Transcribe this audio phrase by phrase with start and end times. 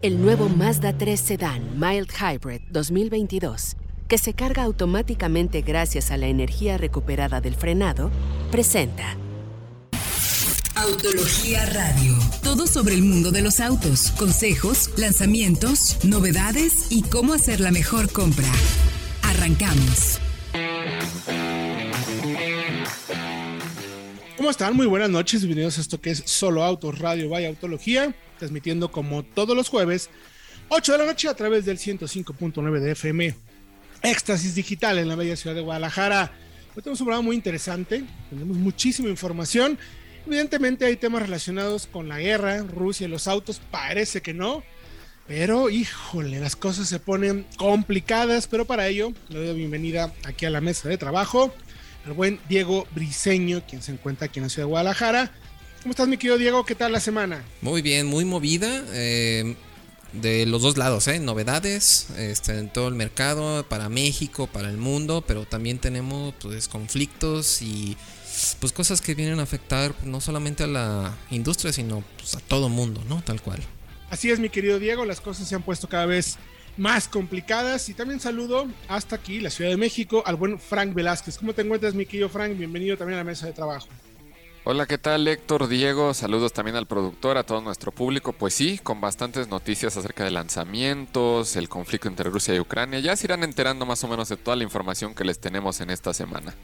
[0.00, 3.74] El nuevo Mazda 3 Sedan Mild Hybrid 2022,
[4.06, 8.12] que se carga automáticamente gracias a la energía recuperada del frenado,
[8.52, 9.16] presenta
[10.76, 12.16] Autología Radio.
[12.44, 18.12] Todo sobre el mundo de los autos, consejos, lanzamientos, novedades y cómo hacer la mejor
[18.12, 18.46] compra.
[19.22, 20.20] Arrancamos.
[24.36, 24.76] ¿Cómo están?
[24.76, 29.22] Muy buenas noches, bienvenidos a esto que es Solo Autos Radio Vaya Autología, transmitiendo como
[29.22, 30.10] todos los jueves,
[30.68, 33.34] 8 de la noche a través del 105.9 de FM,
[34.02, 36.32] Éxtasis Digital en la bella ciudad de Guadalajara.
[36.76, 39.78] Hoy tenemos un programa muy interesante, tenemos muchísima información
[40.28, 44.62] Evidentemente hay temas relacionados con la guerra, Rusia y los autos, parece que no.
[45.26, 50.44] Pero híjole, las cosas se ponen complicadas, pero para ello le doy la bienvenida aquí
[50.44, 51.54] a la mesa de trabajo
[52.04, 55.32] al buen Diego Briseño, quien se encuentra aquí en la ciudad de Guadalajara.
[55.82, 56.64] ¿Cómo estás, mi querido Diego?
[56.64, 57.44] ¿Qué tal la semana?
[57.62, 58.82] Muy bien, muy movida.
[58.92, 59.54] Eh,
[60.12, 61.20] de los dos lados, ¿eh?
[61.20, 66.66] Novedades este, en todo el mercado, para México, para el mundo, pero también tenemos pues
[66.66, 67.96] conflictos y
[68.58, 72.68] pues cosas que vienen a afectar no solamente a la industria, sino pues, a todo
[72.68, 73.22] mundo, ¿no?
[73.22, 73.60] Tal cual.
[74.10, 76.38] Así es, mi querido Diego, las cosas se han puesto cada vez
[76.76, 81.38] más complicadas y también saludo hasta aquí, la Ciudad de México, al buen Frank Velázquez.
[81.38, 82.56] ¿Cómo te encuentras, mi querido Frank?
[82.56, 83.88] Bienvenido también a la mesa de trabajo.
[84.70, 86.12] Hola, ¿qué tal Héctor, Diego?
[86.12, 88.34] Saludos también al productor, a todo nuestro público.
[88.34, 93.00] Pues sí, con bastantes noticias acerca de lanzamientos, el conflicto entre Rusia y Ucrania.
[93.00, 95.88] Ya se irán enterando más o menos de toda la información que les tenemos en
[95.88, 96.54] esta semana.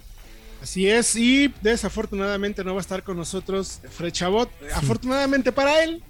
[0.62, 4.50] Así es, y desafortunadamente no va a estar con nosotros Fred Chabot.
[4.74, 6.02] Afortunadamente para él,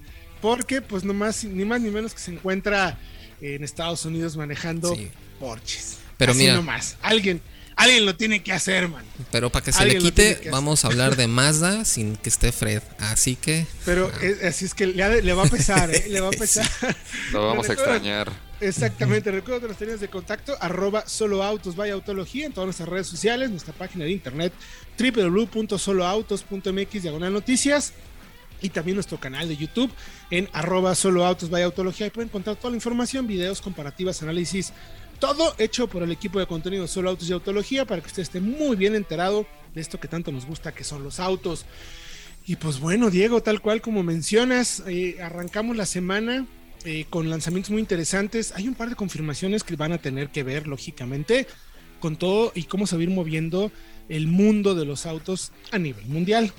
[0.43, 2.99] porque pues nomás, ni más ni menos que se encuentra
[3.41, 4.97] en Estados Unidos manejando
[5.39, 5.99] Porsches.
[6.19, 6.97] Pero Así mira, nomás.
[7.03, 7.41] Alguien,
[7.77, 9.05] alguien lo tiene que hacer, man.
[9.31, 12.83] Pero para que se le quite, vamos a hablar de Mazda sin que esté Fred.
[12.99, 13.67] Así que.
[13.85, 14.11] Pero
[14.47, 16.07] así es que le, le, va a pesar, ¿eh?
[16.09, 16.69] Le va a pesar.
[17.33, 18.31] Lo vamos a extrañar.
[18.61, 22.89] Exactamente, recuerdo que los tenías de contacto, arroba solo autos, vaya autología en todas nuestras
[22.89, 24.53] redes sociales, nuestra página de internet
[24.99, 27.93] www.soloautos.mx diagonal noticias
[28.63, 29.91] y también nuestro canal de YouTube
[30.31, 32.07] en arroba solo autos, vaya autología.
[32.07, 34.73] Ahí pueden encontrar toda la información, videos, comparativas, análisis,
[35.25, 38.41] todo hecho por el equipo de contenido Solo Autos y Autología para que usted esté
[38.41, 41.65] muy bien enterado de esto que tanto nos gusta, que son los autos.
[42.47, 46.47] Y pues bueno, Diego, tal cual como mencionas, eh, arrancamos la semana
[46.85, 48.53] eh, con lanzamientos muy interesantes.
[48.55, 51.47] Hay un par de confirmaciones que van a tener que ver, lógicamente,
[52.01, 53.73] con todo y cómo se va a ir moviendo
[54.11, 56.53] el mundo de los autos a nivel mundial.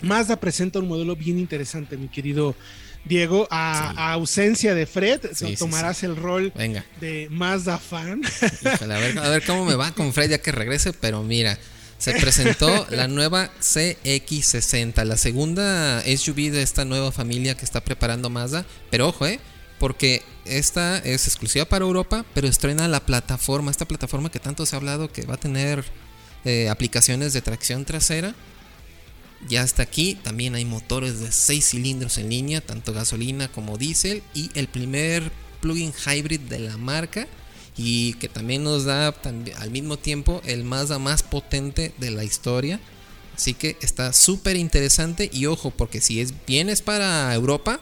[0.00, 2.56] Mazda presenta un modelo bien interesante, mi querido
[3.04, 3.46] Diego.
[3.50, 5.20] A, ausencia de Fred,
[5.58, 6.52] tomarás el rol
[7.00, 8.22] de Mazda fan.
[8.80, 11.58] a, ver, a ver cómo me va con Fred ya que regrese, pero mira.
[11.98, 18.28] Se presentó la nueva CX60, la segunda SUV de esta nueva familia que está preparando
[18.28, 18.66] Mazda.
[18.90, 19.38] Pero ojo, eh,
[19.78, 24.74] porque esta es exclusiva para Europa, pero estrena la plataforma, esta plataforma que tanto se
[24.74, 25.84] ha hablado que va a tener
[26.44, 28.34] eh, aplicaciones de tracción trasera.
[29.48, 34.22] Ya está aquí, también hay motores de 6 cilindros en línea, tanto gasolina como diésel,
[34.34, 35.30] y el primer
[35.60, 37.26] plug-in hybrid de la marca
[37.76, 39.14] y que también nos da
[39.58, 42.80] al mismo tiempo el Mazda más potente de la historia.
[43.34, 45.30] Así que está súper interesante.
[45.32, 47.80] Y ojo, porque si es vienes para Europa,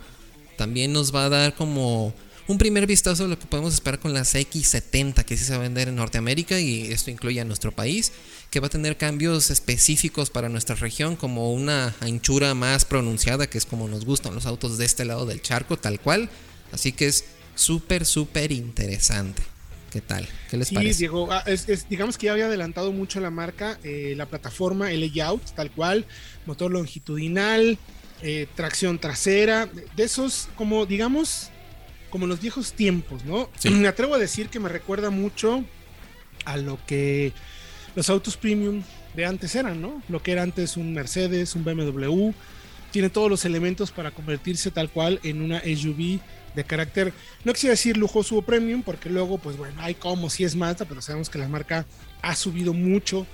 [0.57, 2.15] también nos va a dar como
[2.47, 5.63] un primer vistazo de lo que podemos esperar con la X70 que se va a
[5.63, 8.13] vender en Norteamérica y esto incluye a nuestro país,
[8.51, 13.59] que va a tener cambios específicos para nuestra región como una anchura más pronunciada, que
[13.59, 16.29] es como nos gustan los autos de este lado del charco, tal cual.
[16.73, 17.25] Así que es
[17.55, 19.43] súper, súper interesante.
[19.93, 20.29] ¿Qué tal?
[20.49, 20.99] ¿Qué les sí, parece?
[20.99, 21.45] Diego, ah,
[21.89, 26.07] digamos que ya había adelantado mucho la marca, eh, la plataforma, el layout, tal cual,
[26.47, 27.79] motor longitudinal,
[28.23, 31.51] eh, tracción trasera, de esos, como digamos,
[32.09, 33.49] como los viejos tiempos, ¿no?
[33.71, 35.65] Me atrevo a decir que me recuerda mucho
[36.45, 37.33] a lo que
[37.95, 38.83] los autos premium
[39.15, 40.03] de antes eran, ¿no?
[40.09, 42.31] Lo que era antes un Mercedes, un BMW,
[42.91, 46.21] tiene todos los elementos para convertirse tal cual en una SUV
[46.55, 47.13] de carácter,
[47.45, 50.85] no quisiera decir lujoso o premium, porque luego, pues bueno, hay como si es Mazda,
[50.85, 51.87] pero sabemos que la marca
[52.23, 53.27] ha subido mucho,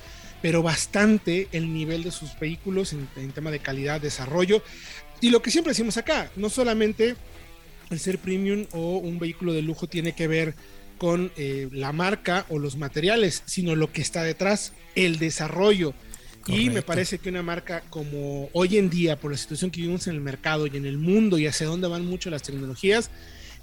[0.43, 4.63] pero bastante el nivel de sus vehículos en, tema de calidad, desarrollo.
[5.21, 7.17] Y lo que siempre decimos acá, no solamente
[7.91, 10.55] el ser premium o un vehículo de lujo tiene que ver
[10.99, 15.95] con eh, la marca o los materiales, sino lo que está detrás, el desarrollo.
[16.49, 20.07] Y me parece que una marca como hoy en día, por la situación que vivimos
[20.07, 23.11] en el mercado y en el mundo y hacia dónde van mucho las tecnologías,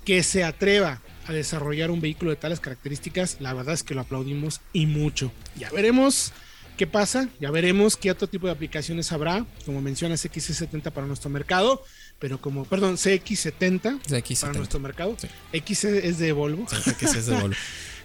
[0.04, 4.02] que se atreva a desarrollar un vehículo de tales características, la verdad es que lo
[4.02, 5.32] aplaudimos y mucho.
[5.56, 6.34] Ya veremos
[6.78, 11.30] qué pasa, ya veremos qué otro tipo de aplicaciones habrá, como mencionas X70 para nuestro
[11.30, 11.84] mercado,
[12.24, 15.18] pero como, perdón, CX70 para nuestro mercado.
[15.52, 16.66] X es de Volvo.
[16.72, 17.56] X es de Volvo.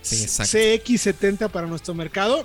[0.02, 0.58] Sí, exacto.
[0.58, 2.44] CX70 para nuestro mercado,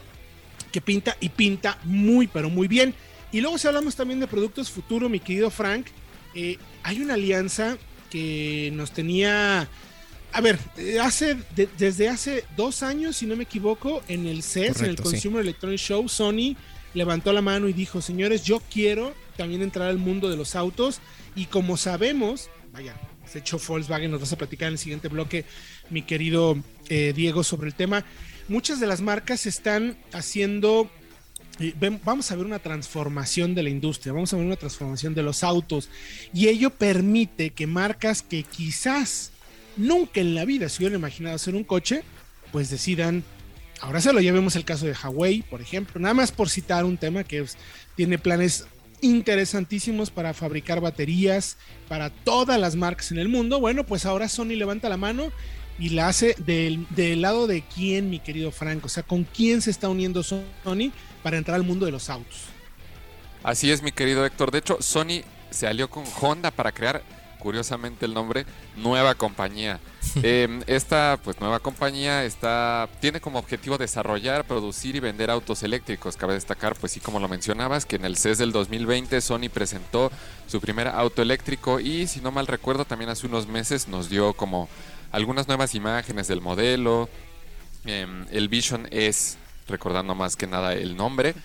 [0.72, 2.94] que pinta y pinta muy, pero muy bien.
[3.32, 5.88] Y luego si hablamos también de productos futuro, mi querido Frank,
[6.36, 7.80] eh, hay una alianza
[8.12, 9.68] que nos tenía...
[10.32, 11.38] A ver, eh, hace,
[11.80, 15.80] desde hace dos años, si no me equivoco, en el CES, en el Consumer Electronic
[15.80, 16.56] Show, Sony
[16.94, 21.02] levantó la mano y dijo, señores, yo quiero también entrar al mundo de los autos.
[21.36, 22.96] Y como sabemos, vaya,
[23.26, 25.46] se hecho Volkswagen, nos vas a platicar en el siguiente bloque,
[25.90, 26.58] mi querido
[26.90, 28.06] eh, Diego, sobre el tema,
[28.48, 30.90] muchas de las marcas están haciendo
[32.04, 35.44] vamos a ver una transformación de la industria, vamos a ver una transformación de los
[35.44, 35.90] autos.
[36.34, 39.32] Y ello permite que marcas que quizás
[39.78, 42.04] nunca en la vida se hubieran imaginado hacer un coche,
[42.52, 43.24] pues decidan,
[43.82, 46.98] ahora se lo llevemos el caso de Huawei, por ejemplo, nada más por citar un
[46.98, 47.46] tema que
[47.96, 48.66] tiene planes
[49.04, 51.58] interesantísimos para fabricar baterías
[51.88, 55.32] para todas las marcas en el mundo, bueno, pues ahora Sony levanta la mano
[55.78, 59.62] y la hace del, del lado de quién, mi querido Franco, o sea, con quién
[59.62, 60.92] se está uniendo Sony
[61.22, 62.46] para entrar al mundo de los autos.
[63.44, 64.52] Así es, mi querido Héctor.
[64.52, 67.04] De hecho, Sony se alió con Honda para crear,
[67.40, 68.46] curiosamente el nombre,
[68.78, 69.80] nueva compañía.
[70.24, 76.18] Em, esta pues nueva compañía está tiene como objetivo desarrollar, producir y vender autos eléctricos.
[76.18, 80.12] Cabe destacar, pues sí, como lo mencionabas, que en el CES del 2020 Sony presentó
[80.48, 84.34] su primer auto eléctrico y si no mal recuerdo también hace unos meses nos dio
[84.34, 84.70] como
[85.12, 87.10] algunas nuevas imágenes del modelo.
[87.86, 91.36] Em, el Vision es recordando más que nada el nombre.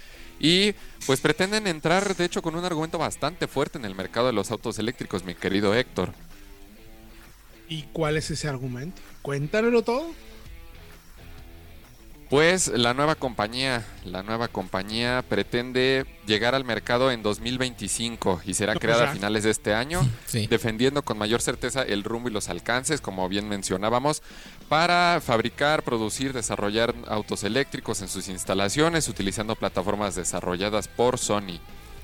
[0.41, 0.73] Y
[1.07, 4.51] pues pretenden entrar, de hecho, con un argumento bastante fuerte en el mercado de los
[4.51, 6.13] autos eléctricos, mi querido Héctor.
[7.69, 9.01] ¿Y cuál es ese argumento?
[9.23, 10.11] Cuéntanoslo todo.
[12.31, 18.75] Pues la nueva compañía, la nueva compañía pretende llegar al mercado en 2025 y será
[18.75, 20.07] creada a finales de este año,
[20.51, 24.23] defendiendo con mayor certeza el rumbo y los alcances, como bien mencionábamos,
[24.69, 31.59] para fabricar, producir, desarrollar autos eléctricos en sus instalaciones utilizando plataformas desarrolladas por Sony.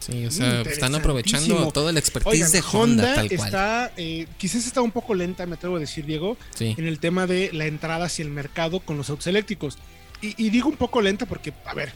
[0.07, 3.47] Sí, o sea, están aprovechando todo el expertise de Honda, tal cual.
[3.47, 7.27] Está, eh, quizás está un poco lenta, me atrevo a decir, Diego, en el tema
[7.27, 9.79] de la entrada hacia el mercado con los autos eléctricos
[10.21, 11.93] y, digo un poco lenta porque, a ver,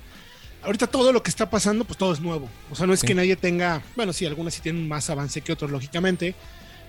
[0.62, 2.48] ahorita todo lo que está pasando, pues todo es nuevo.
[2.70, 5.52] O sea, no es que nadie tenga, bueno, sí, algunas sí tienen más avance que
[5.52, 6.34] otros, lógicamente.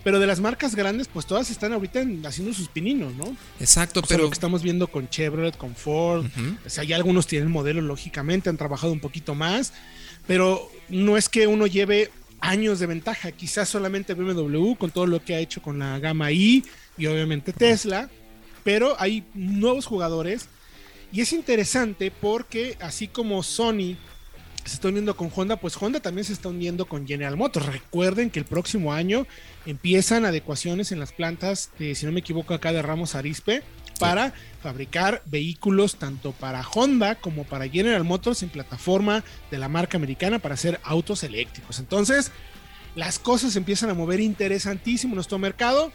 [0.02, 3.36] Pero de las marcas grandes, pues todas están ahorita haciendo sus pininos, ¿no?
[3.60, 4.24] Exacto, o pero.
[4.24, 6.26] lo que estamos viendo con Chevrolet, con Ford.
[6.66, 9.74] O sea, ya algunos tienen modelos, lógicamente, han trabajado un poquito más.
[10.26, 12.10] Pero no es que uno lleve
[12.42, 13.32] años de ventaja.
[13.32, 16.64] Quizás solamente BMW, con todo lo que ha hecho con la gama I
[16.98, 18.10] y obviamente Tesla.
[18.64, 20.48] Pero hay nuevos jugadores
[21.12, 23.96] y es interesante porque así como Sony
[24.66, 27.66] se está uniendo con Honda, pues Honda también se está uniendo con General Motors.
[27.66, 29.26] Recuerden que el próximo año
[29.66, 33.64] empiezan adecuaciones en las plantas, de, si no me equivoco, acá de Ramos Arispe,
[34.00, 39.98] para fabricar vehículos tanto para Honda como para General Motors en plataforma de la marca
[39.98, 41.80] americana para hacer autos eléctricos.
[41.80, 42.32] Entonces,
[42.96, 45.92] las cosas empiezan a mover interesantísimo en nuestro mercado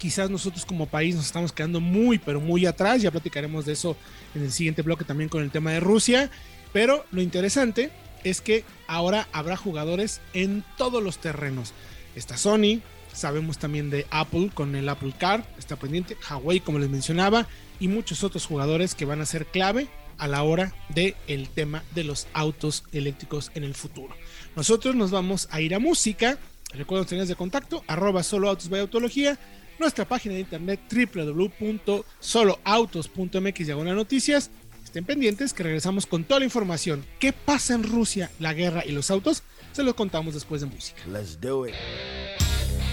[0.00, 3.02] quizás nosotros como país nos estamos quedando muy, pero muy atrás.
[3.02, 3.96] Ya platicaremos de eso
[4.34, 6.30] en el siguiente bloque también con el tema de Rusia.
[6.72, 7.90] Pero lo interesante
[8.24, 11.74] es que ahora habrá jugadores en todos los terrenos.
[12.16, 12.80] Está Sony,
[13.12, 17.46] sabemos también de Apple con el Apple Car, está pendiente, Huawei como les mencionaba,
[17.78, 21.82] y muchos otros jugadores que van a ser clave a la hora del el tema
[21.94, 24.14] de los autos eléctricos en el futuro.
[24.54, 26.38] Nosotros nos vamos a ir a música.
[26.72, 29.38] Recuerden tener de contacto, arroba solo autos by autología
[29.80, 34.50] nuestra página de internet www.soloautos.mx diagonal noticias.
[34.84, 37.06] Estén pendientes que regresamos con toda la información.
[37.18, 39.42] ¿Qué pasa en Rusia, la guerra y los autos?
[39.72, 41.00] Se los contamos después de música.
[41.06, 41.74] Let's do it.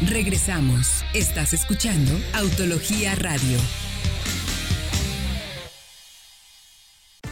[0.06, 1.04] Regresamos.
[1.16, 3.58] Estás escuchando Autología Radio.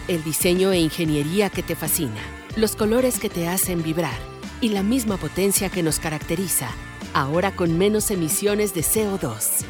[0.08, 2.20] El diseño e ingeniería que te fascina,
[2.56, 4.18] los colores que te hacen vibrar
[4.62, 6.68] y la misma potencia que nos caracteriza
[7.14, 9.64] ahora con menos emisiones de CO2.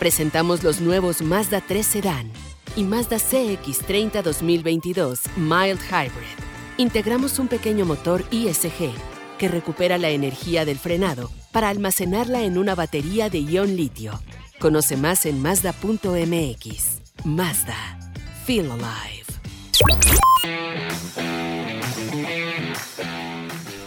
[0.00, 2.32] Presentamos los nuevos Mazda 3 Sedan
[2.74, 6.38] y Mazda CX30 2022 Mild Hybrid.
[6.78, 8.90] Integramos un pequeño motor ISG
[9.38, 14.20] que recupera la energía del frenado para almacenarla en una batería de ion litio.
[14.58, 17.00] Conoce más en Mazda.mx.
[17.24, 17.98] Mazda.
[18.44, 19.24] Feel alive.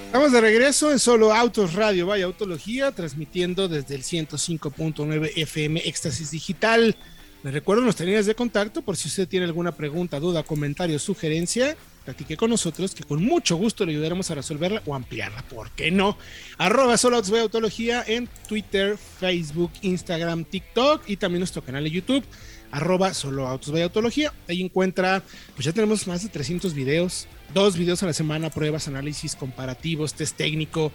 [0.06, 6.30] Estamos de regreso en Solo Autos Radio, vaya Autología, transmitiendo desde el 105.9 FM Éxtasis
[6.30, 6.96] Digital.
[7.44, 11.76] Les recuerdo nuestras líneas de contacto por si usted tiene alguna pregunta, duda, comentario, sugerencia.
[12.04, 15.92] Platique con nosotros, que con mucho gusto le ayudaremos a resolverla o ampliarla, ¿por qué
[15.92, 16.18] no?
[16.58, 22.24] Arroba solo autos autología en Twitter, Facebook, Instagram, TikTok y también nuestro canal de YouTube,
[22.72, 24.34] arroba solo autos autología.
[24.48, 25.24] Ahí encuentra,
[25.56, 30.14] pues ya tenemos más de 300 videos, dos videos a la semana, pruebas, análisis, comparativos,
[30.14, 30.92] test técnico,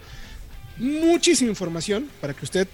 [0.77, 2.67] muchísima información para que usted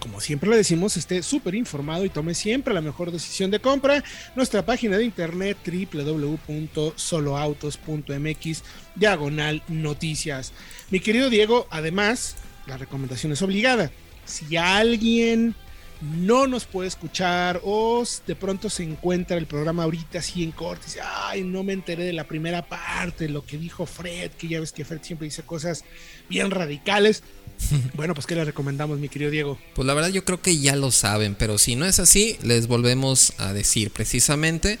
[0.00, 4.02] como siempre le decimos, esté súper informado y tome siempre la mejor decisión de compra.
[4.34, 8.62] Nuestra página de internet www.soloautos.mx,
[8.96, 10.52] diagonal noticias.
[10.90, 13.90] Mi querido Diego, además, la recomendación es obligada.
[14.24, 15.54] Si alguien
[16.00, 20.86] no nos puede escuchar o de pronto se encuentra el programa ahorita así en corte
[20.86, 24.60] dice, ay, no me enteré de la primera parte, lo que dijo Fred, que ya
[24.60, 25.84] ves que Fred siempre dice cosas
[26.28, 27.22] bien radicales.
[27.94, 29.58] bueno, pues ¿qué le recomendamos, mi querido Diego?
[29.74, 32.66] Pues la verdad yo creo que ya lo saben, pero si no es así, les
[32.66, 34.78] volvemos a decir precisamente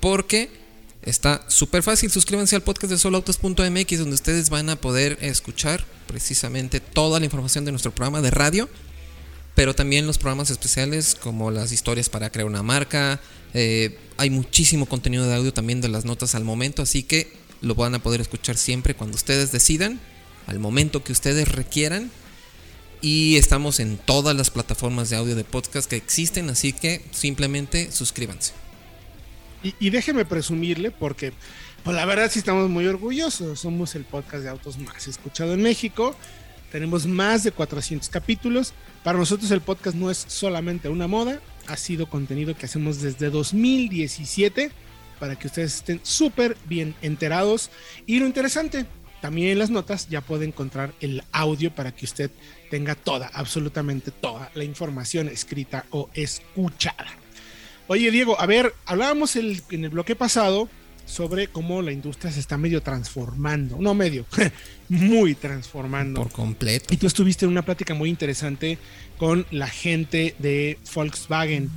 [0.00, 0.50] porque
[1.02, 2.10] está súper fácil.
[2.10, 7.64] Suscríbanse al podcast de soloautos.mx donde ustedes van a poder escuchar precisamente toda la información
[7.64, 8.68] de nuestro programa de radio
[9.58, 13.20] pero también los programas especiales como las historias para crear una marca.
[13.54, 17.74] Eh, hay muchísimo contenido de audio también de las notas al momento, así que lo
[17.74, 19.98] van a poder escuchar siempre cuando ustedes decidan,
[20.48, 22.10] al momento que ustedes requieran.
[23.00, 27.92] Y estamos en todas las plataformas de audio de podcast que existen, así que simplemente
[27.92, 28.54] suscríbanse.
[29.62, 31.32] Y, y déjeme presumirle, porque
[31.84, 33.60] pues la verdad sí estamos muy orgullosos.
[33.60, 36.16] Somos el podcast de autos más escuchado en México.
[36.72, 38.72] Tenemos más de 400 capítulos.
[39.04, 43.30] Para nosotros el podcast no es solamente una moda, ha sido contenido que hacemos desde
[43.30, 44.72] 2017
[45.18, 47.70] para que ustedes estén súper bien enterados.
[48.06, 48.86] Y lo interesante,
[49.20, 52.30] también en las notas ya puede encontrar el audio para que usted
[52.70, 57.06] tenga toda, absolutamente toda la información escrita o escuchada.
[57.86, 60.68] Oye Diego, a ver, hablábamos en el bloque pasado
[61.08, 64.26] sobre cómo la industria se está medio transformando, no medio,
[64.88, 66.22] muy transformando.
[66.22, 66.92] Por completo.
[66.92, 68.78] Y tú estuviste en una plática muy interesante
[69.16, 71.70] con la gente de Volkswagen,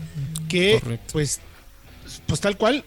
[0.50, 0.82] que
[1.12, 1.40] pues,
[2.28, 2.84] pues tal cual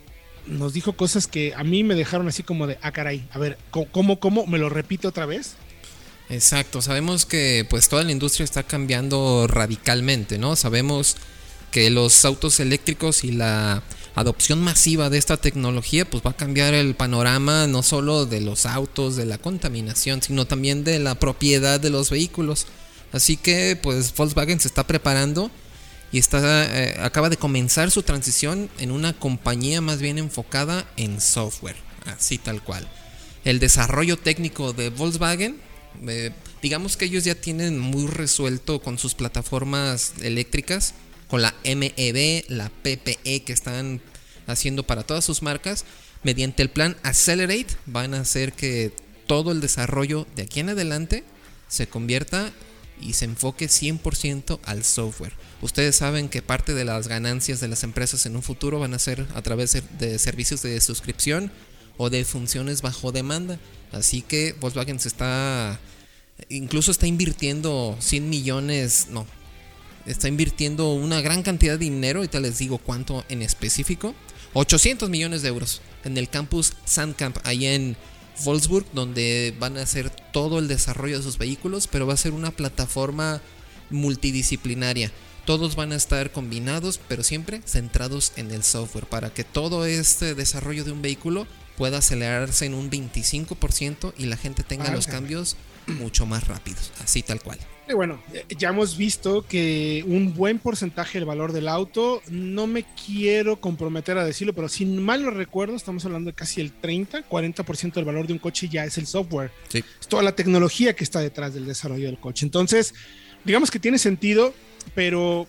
[0.46, 3.58] nos dijo cosas que a mí me dejaron así como de, ah caray, a ver,
[3.70, 4.46] ¿cómo, cómo?
[4.46, 5.56] ¿Me lo repito otra vez?
[6.30, 10.56] Exacto, sabemos que pues toda la industria está cambiando radicalmente, ¿no?
[10.56, 11.16] Sabemos
[11.70, 13.82] que los autos eléctricos y la
[14.14, 18.64] adopción masiva de esta tecnología pues va a cambiar el panorama no solo de los
[18.64, 22.66] autos, de la contaminación, sino también de la propiedad de los vehículos.
[23.12, 25.50] Así que pues Volkswagen se está preparando
[26.14, 31.21] y está eh, acaba de comenzar su transición en una compañía más bien enfocada en
[31.21, 31.75] software,
[32.06, 32.88] así tal cual.
[33.44, 35.56] El desarrollo técnico de Volkswagen
[36.06, 36.30] eh,
[36.62, 40.94] digamos que ellos ya tienen muy resuelto con sus plataformas eléctricas
[41.26, 44.00] con la MEB, la PPE que están
[44.47, 45.85] haciendo para todas sus marcas,
[46.23, 48.92] mediante el plan Accelerate van a hacer que
[49.26, 51.25] todo el desarrollo de aquí en adelante
[51.66, 52.52] se convierta
[53.04, 55.34] y se enfoque 100% al software.
[55.61, 58.99] Ustedes saben que parte de las ganancias de las empresas en un futuro van a
[58.99, 61.52] ser a través de servicios de suscripción
[61.96, 63.58] o de funciones bajo demanda.
[63.92, 65.78] Así que Volkswagen se está
[66.49, 69.26] incluso está invirtiendo 100 millones, no,
[70.06, 74.14] está invirtiendo una gran cantidad de dinero, ahorita les digo cuánto en específico,
[74.52, 77.96] 800 millones de euros en el campus Sandcamp, ahí en
[78.43, 82.33] Wolfsburg, donde van a hacer todo el desarrollo de sus vehículos, pero va a ser
[82.33, 83.41] una plataforma
[83.91, 85.12] multidisciplinaria.
[85.45, 90.35] Todos van a estar combinados, pero siempre centrados en el software, para que todo este
[90.35, 95.57] desarrollo de un vehículo pueda acelerarse en un 25% y la gente tenga los cambios
[95.87, 97.59] mucho más rápidos, así tal cual.
[97.87, 98.19] Y bueno,
[98.57, 104.17] ya hemos visto que un buen porcentaje del valor del auto, no me quiero comprometer
[104.17, 108.05] a decirlo, pero si mal lo recuerdo, estamos hablando de casi el 30, 40% del
[108.07, 109.50] valor de un coche ya es el software.
[109.73, 112.47] Es toda la tecnología que está detrás del desarrollo del coche.
[112.47, 112.95] Entonces,
[113.45, 114.55] digamos que tiene sentido,
[114.95, 115.47] pero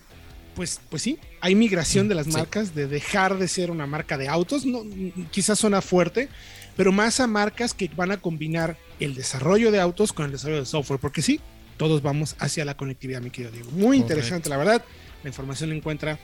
[0.55, 4.27] pues, pues sí, hay migración de las marcas de dejar de ser una marca de
[4.27, 4.83] autos, no,
[5.31, 6.27] quizás suena fuerte,
[6.75, 10.59] pero más a marcas que van a combinar el desarrollo de autos con el desarrollo
[10.59, 11.39] de software, porque sí,
[11.77, 13.71] todos vamos hacia la conectividad, mi querido Diego.
[13.71, 14.83] Muy interesante, la verdad.
[15.23, 16.19] La información la encuentra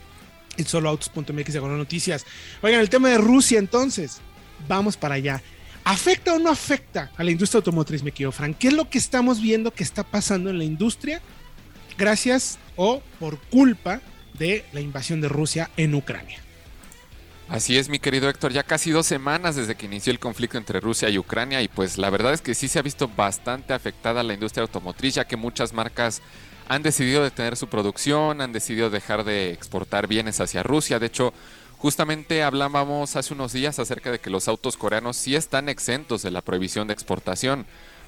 [0.58, 2.26] en soloautos.mx de noticias.
[2.62, 4.20] Oigan, el tema de Rusia entonces,
[4.68, 5.42] vamos para allá.
[5.84, 8.58] ¿Afecta o no afecta a la industria automotriz, mi querido Frank?
[8.58, 11.22] ¿Qué es lo que estamos viendo que está pasando en la industria
[11.98, 14.02] gracias o por culpa
[14.38, 16.40] de la invasión de Rusia en Ucrania?
[17.52, 20.80] Así es, mi querido Héctor, ya casi dos semanas desde que inició el conflicto entre
[20.80, 24.24] Rusia y Ucrania y pues la verdad es que sí se ha visto bastante afectada
[24.24, 26.22] la industria automotriz ya que muchas marcas
[26.70, 30.98] han decidido detener su producción, han decidido dejar de exportar bienes hacia Rusia.
[30.98, 31.34] De hecho,
[31.82, 36.30] Justamente hablábamos hace unos días acerca de que los autos coreanos sí están exentos de
[36.30, 37.66] la prohibición de exportación.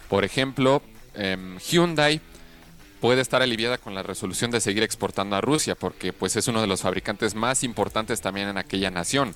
[0.09, 0.83] Por ejemplo,
[1.15, 2.21] em, Hyundai
[3.03, 6.61] puede estar aliviada con la resolución de seguir exportando a Rusia porque pues es uno
[6.61, 9.35] de los fabricantes más importantes también en aquella nación.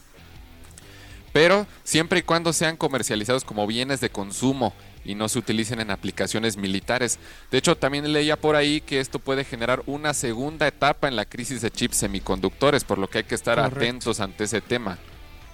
[1.33, 5.91] Pero siempre y cuando sean comercializados como bienes de consumo y no se utilicen en
[5.91, 7.19] aplicaciones militares.
[7.51, 11.25] De hecho, también leía por ahí que esto puede generar una segunda etapa en la
[11.25, 14.97] crisis de chips semiconductores, por lo que hay que estar atentos ante ese tema.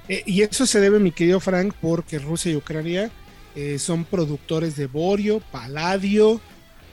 [0.07, 3.09] Eh, y eso se debe, mi querido Frank, porque Rusia y Ucrania
[3.55, 6.39] eh, son productores de borio, paladio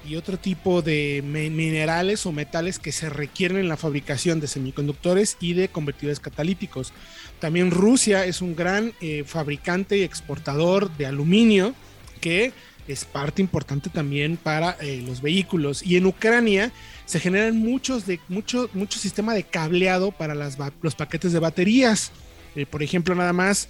[0.09, 5.37] y otro tipo de minerales o metales que se requieren en la fabricación de semiconductores
[5.41, 6.93] y de convertidores catalíticos.
[7.39, 11.75] También Rusia es un gran eh, fabricante y exportador de aluminio
[12.21, 12.53] que
[12.89, 15.83] es parte importante también para eh, los vehículos.
[15.83, 16.73] Y en Ucrania
[17.07, 22.13] se generan muchos de mucho, mucho sistema de cableado para los paquetes de baterías.
[22.57, 23.69] Eh, por ejemplo, nada más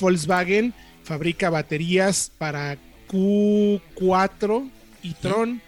[0.00, 2.76] Volkswagen fabrica baterías para
[3.08, 4.70] Q4
[5.02, 5.60] y Tron.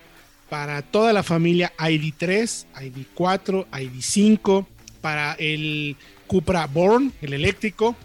[0.49, 4.67] Para toda la familia ID3, ID4, ID5,
[5.01, 7.97] para el Cupra Born, el eléctrico,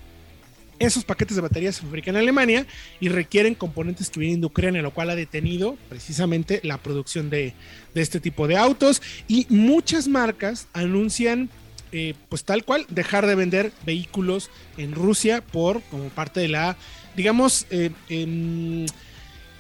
[0.79, 2.65] esos paquetes de baterías se fabrican en Alemania
[3.01, 7.53] y requieren componentes que vienen de Ucrania, lo cual ha detenido precisamente la producción de,
[7.95, 9.01] este tipo de autos.
[9.27, 11.49] Y muchas marcas anuncian,
[11.91, 16.77] eh, pues tal cual, dejar de vender vehículos en Rusia por como parte de la,
[17.15, 18.85] digamos, eh, em,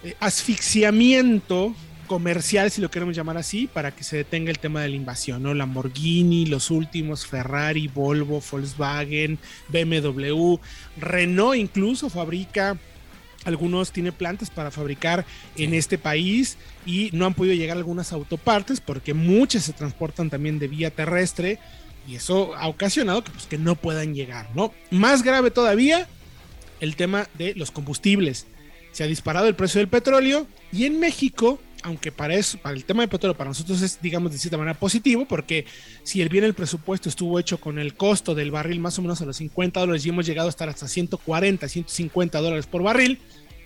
[0.03, 1.75] eh, asfixiamiento
[2.07, 5.43] comercial, si lo queremos llamar así, para que se detenga el tema de la invasión,
[5.43, 5.53] ¿no?
[5.53, 9.37] Lamborghini, los últimos, Ferrari, Volvo, Volkswagen,
[9.69, 10.55] BMW,
[10.97, 12.77] Renault incluso fabrica
[13.45, 15.25] algunos tiene plantas para fabricar
[15.55, 20.59] en este país y no han podido llegar algunas autopartes porque muchas se transportan también
[20.59, 21.59] de vía terrestre
[22.07, 24.73] y eso ha ocasionado que, pues, que no puedan llegar, ¿no?
[24.89, 26.07] Más grave todavía,
[26.79, 28.47] el tema de los combustibles.
[28.91, 32.83] Se ha disparado el precio del petróleo y en México aunque para eso, para el
[32.83, 35.65] tema del petróleo, para nosotros es, digamos, de cierta manera positivo, porque
[36.03, 39.21] si el bien el presupuesto estuvo hecho con el costo del barril más o menos
[39.21, 43.19] a los 50 dólares y hemos llegado a estar hasta 140, 150 dólares por barril,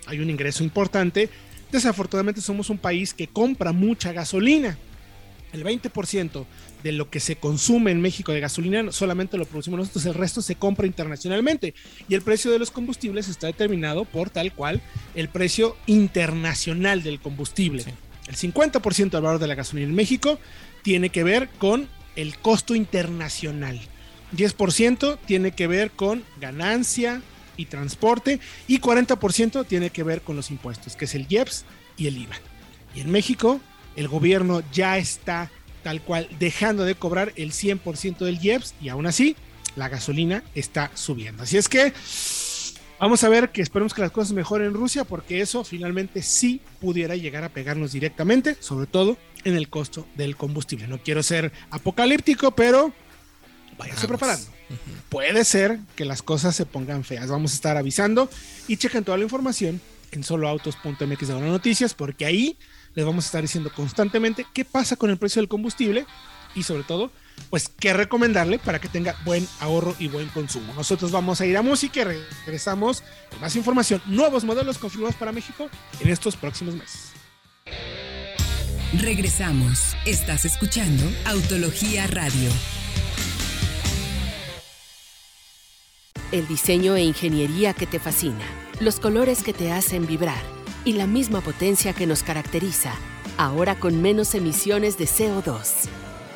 [0.06, 1.28] hay un ingreso importante.
[1.72, 4.78] Desafortunadamente somos un país que compra mucha gasolina.
[5.52, 6.44] El 20%
[6.84, 10.42] de lo que se consume en México de gasolina solamente lo producimos nosotros, el resto
[10.42, 11.74] se compra internacionalmente.
[12.10, 14.82] Y el precio de los combustibles está determinado por tal cual
[15.14, 17.86] el precio internacional del combustible.
[18.28, 20.38] El 50% del valor de la gasolina en México
[20.82, 23.80] tiene que ver con el costo internacional.
[24.36, 27.22] 10% tiene que ver con ganancia
[27.56, 31.64] y transporte y 40% tiene que ver con los impuestos, que es el IEPS
[31.96, 32.36] y el IVA.
[32.94, 33.58] Y en México
[33.96, 35.50] el gobierno ya está
[35.84, 39.36] tal cual dejando de cobrar el 100% del IEPS y aún así
[39.76, 41.44] la gasolina está subiendo.
[41.44, 41.92] Así es que
[43.00, 46.60] Vamos a ver que esperemos que las cosas mejoren en Rusia porque eso finalmente sí
[46.80, 50.86] pudiera llegar a pegarnos directamente, sobre todo en el costo del combustible.
[50.86, 52.94] No quiero ser apocalíptico, pero
[53.76, 54.46] váyanse preparando.
[55.08, 57.28] Puede ser que las cosas se pongan feas.
[57.28, 58.30] Vamos a estar avisando
[58.68, 59.80] y chequen toda la información
[60.12, 62.56] en soloautos.mx de noticias porque ahí
[62.94, 66.06] les vamos a estar diciendo constantemente qué pasa con el precio del combustible
[66.54, 67.10] y sobre todo
[67.50, 70.72] pues qué recomendarle para que tenga buen ahorro y buen consumo.
[70.74, 72.04] Nosotros vamos a ir a música y
[72.44, 75.68] regresamos con más información, nuevos modelos confirmados para México
[76.00, 77.12] en estos próximos meses.
[79.00, 79.96] Regresamos.
[80.06, 82.50] Estás escuchando Autología Radio.
[86.30, 88.44] El diseño e ingeniería que te fascina,
[88.80, 90.42] los colores que te hacen vibrar
[90.84, 92.94] y la misma potencia que nos caracteriza,
[93.36, 95.88] ahora con menos emisiones de CO2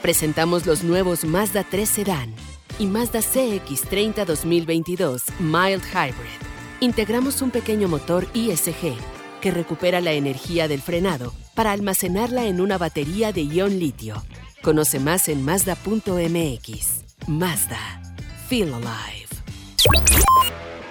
[0.09, 2.35] presentamos los nuevos Mazda 3 Sedan
[2.79, 6.39] y Mazda CX30 2022 Mild Hybrid.
[6.81, 8.97] Integramos un pequeño motor ISG
[9.41, 14.23] que recupera la energía del frenado para almacenarla en una batería de ion litio.
[14.63, 17.05] Conoce más en Mazda.mx.
[17.27, 18.01] Mazda.
[18.49, 19.29] Feel alive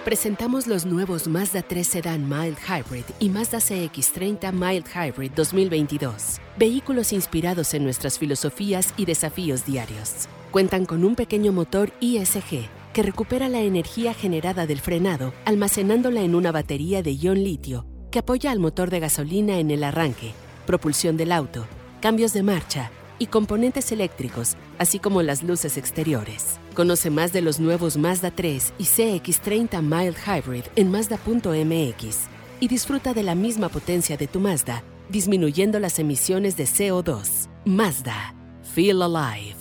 [0.08, 6.40] presentamos los nuevos Mazda 3 Sedan Mild Hybrid y Mazda CX30 Mild Hybrid 2022.
[6.58, 10.30] Vehículos inspirados en nuestras filosofías y desafíos diarios.
[10.52, 16.36] Cuentan con un pequeño motor ISG que recupera la energía generada del frenado almacenándola en
[16.36, 20.32] una batería de ion litio que apoya al motor de gasolina en el arranque,
[20.66, 21.68] propulsión del auto,
[22.00, 26.62] cambios de marcha y componentes eléctricos, así como las luces exteriores.
[26.78, 32.18] Conoce más de los nuevos Mazda 3 y CX30 Mild Hybrid en Mazda.mx
[32.60, 37.50] y disfruta de la misma potencia de tu Mazda, disminuyendo las emisiones de CO2.
[37.66, 38.36] Mazda.
[38.76, 39.56] Feel alive.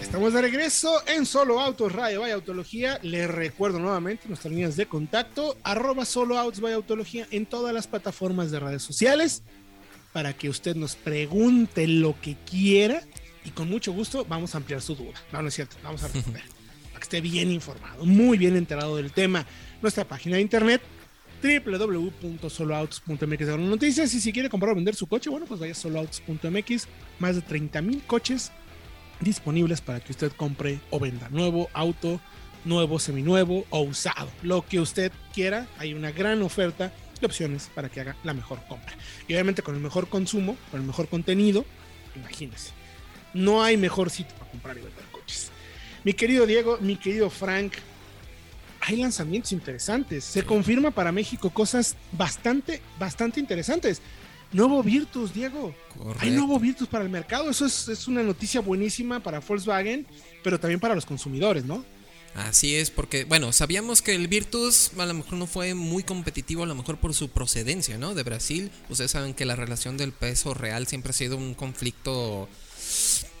[0.00, 3.00] Estamos de regreso en Solo Autos Radio by Autología.
[3.02, 7.88] Les recuerdo nuevamente nuestras líneas de contacto, arroba Solo Autos by Autología en todas las
[7.88, 9.42] plataformas de redes sociales
[10.12, 13.02] para que usted nos pregunte lo que quiera
[13.44, 15.14] y con mucho gusto vamos a ampliar su duda.
[15.32, 18.96] No, no es cierto, vamos a responder para que esté bien informado, muy bien enterado
[18.96, 19.46] del tema.
[19.80, 20.82] Nuestra página de internet
[21.42, 25.74] www.soloautos.mx de noticias y si quiere comprar o vender su coche, bueno, pues vaya a
[25.74, 26.86] soloautos.mx,
[27.18, 28.52] más de 30 mil coches
[29.20, 32.20] disponibles para que usted compre o venda nuevo auto,
[32.64, 34.28] nuevo, seminuevo o usado.
[34.42, 36.92] Lo que usted quiera, hay una gran oferta
[37.22, 38.92] de opciones para que haga la mejor compra.
[39.26, 41.64] Y obviamente con el mejor consumo, con el mejor contenido,
[42.14, 42.72] imagínese.
[43.32, 45.50] No hay mejor sitio para comprar y vender coches.
[46.04, 47.72] Mi querido Diego, mi querido Frank,
[48.80, 50.24] hay lanzamientos interesantes.
[50.24, 54.02] Se confirma para México cosas bastante, bastante interesantes.
[54.52, 55.74] Nuevo Virtus, Diego.
[56.18, 57.48] Hay nuevo Virtus para el mercado.
[57.48, 60.06] Eso es, una noticia buenísima para Volkswagen,
[60.42, 61.84] pero también para los consumidores, ¿no?
[62.34, 66.62] Así es, porque, bueno, sabíamos que el Virtus a lo mejor no fue muy competitivo,
[66.62, 68.14] a lo mejor por su procedencia, ¿no?
[68.14, 68.70] De Brasil.
[68.88, 72.48] Ustedes saben que la relación del peso real siempre ha sido un conflicto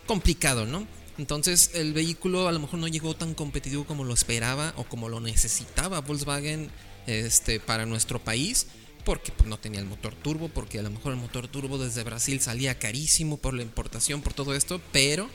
[0.06, 0.86] complicado, ¿no?
[1.16, 5.08] Entonces el vehículo a lo mejor no llegó tan competitivo como lo esperaba o como
[5.08, 6.70] lo necesitaba Volkswagen
[7.06, 8.66] este, para nuestro país
[9.04, 12.04] porque pues, no tenía el motor turbo, porque a lo mejor el motor turbo desde
[12.04, 15.28] Brasil salía carísimo por la importación, por todo esto, pero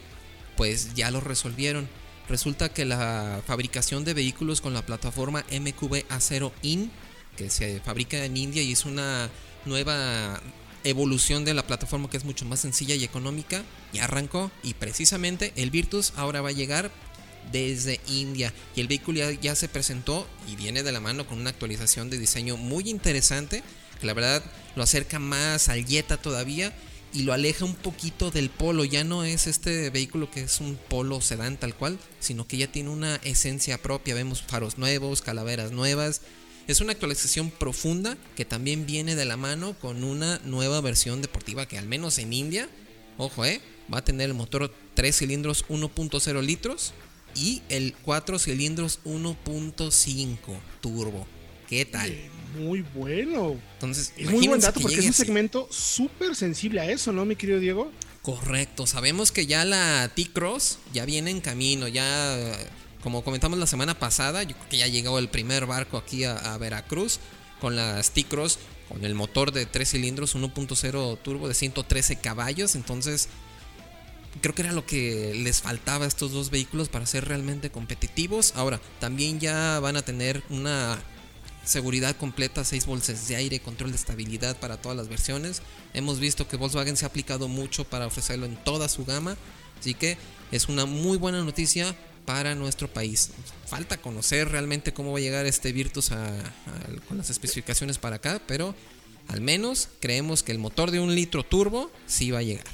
[0.55, 1.87] pues ya lo resolvieron.
[2.29, 6.91] Resulta que la fabricación de vehículos con la plataforma MQB A0 IN,
[7.37, 9.29] que se fabrica en India y es una
[9.65, 10.41] nueva
[10.83, 13.63] evolución de la plataforma que es mucho más sencilla y económica,
[13.93, 16.91] ya arrancó y precisamente el Virtus ahora va a llegar
[17.51, 18.53] desde India.
[18.75, 22.17] Y el vehículo ya, se presentó y viene de la mano con una actualización de
[22.17, 23.63] diseño muy interesante,
[23.99, 24.43] que la verdad
[24.75, 26.73] lo acerca más al Jetta todavía
[27.13, 28.83] y lo aleja un poquito del Polo.
[28.85, 32.71] Ya no es este vehículo que es un Polo sedán tal cual, sino que ya
[32.71, 34.15] tiene una esencia propia.
[34.15, 36.21] Vemos faros nuevos, calaveras nuevas.
[36.67, 41.65] Es una actualización profunda que también viene de la mano con una nueva versión deportiva
[41.65, 42.69] que al menos en India,
[43.17, 43.61] ojo, eh,
[43.93, 46.93] va a tener el motor 3 cilindros 1.0 litros
[47.35, 50.37] y el 4 cilindros 1.5
[50.81, 51.25] turbo.
[51.69, 52.36] ¿Qué tal?
[52.55, 53.55] Muy bueno.
[53.73, 57.35] Entonces, es muy buen dato porque es un segmento súper sensible a eso, ¿no, mi
[57.35, 57.91] querido Diego?
[58.21, 58.87] Correcto.
[58.87, 61.87] Sabemos que ya la T-Cross ya viene en camino.
[61.87, 62.37] Ya,
[63.01, 66.35] como comentamos la semana pasada, yo creo que ya llegó el primer barco aquí a,
[66.35, 67.19] a Veracruz
[67.59, 72.75] con las T-Cross con el motor de 3 cilindros 1.0 turbo de 113 caballos.
[72.75, 73.29] Entonces,
[74.41, 78.53] creo que era lo que les faltaba a estos dos vehículos para ser realmente competitivos.
[78.55, 80.97] Ahora, también ya van a tener una
[81.67, 85.61] seguridad completa, 6 bolsas de aire, control de estabilidad para todas las versiones.
[85.93, 89.37] Hemos visto que Volkswagen se ha aplicado mucho para ofrecerlo en toda su gama,
[89.79, 90.17] así que
[90.51, 93.31] es una muy buena noticia para nuestro país.
[93.67, 96.09] Falta conocer realmente cómo va a llegar este Virtus
[97.07, 98.73] con las especificaciones para acá, pero
[99.27, 102.65] al menos creemos que el motor de un litro turbo sí va a llegar.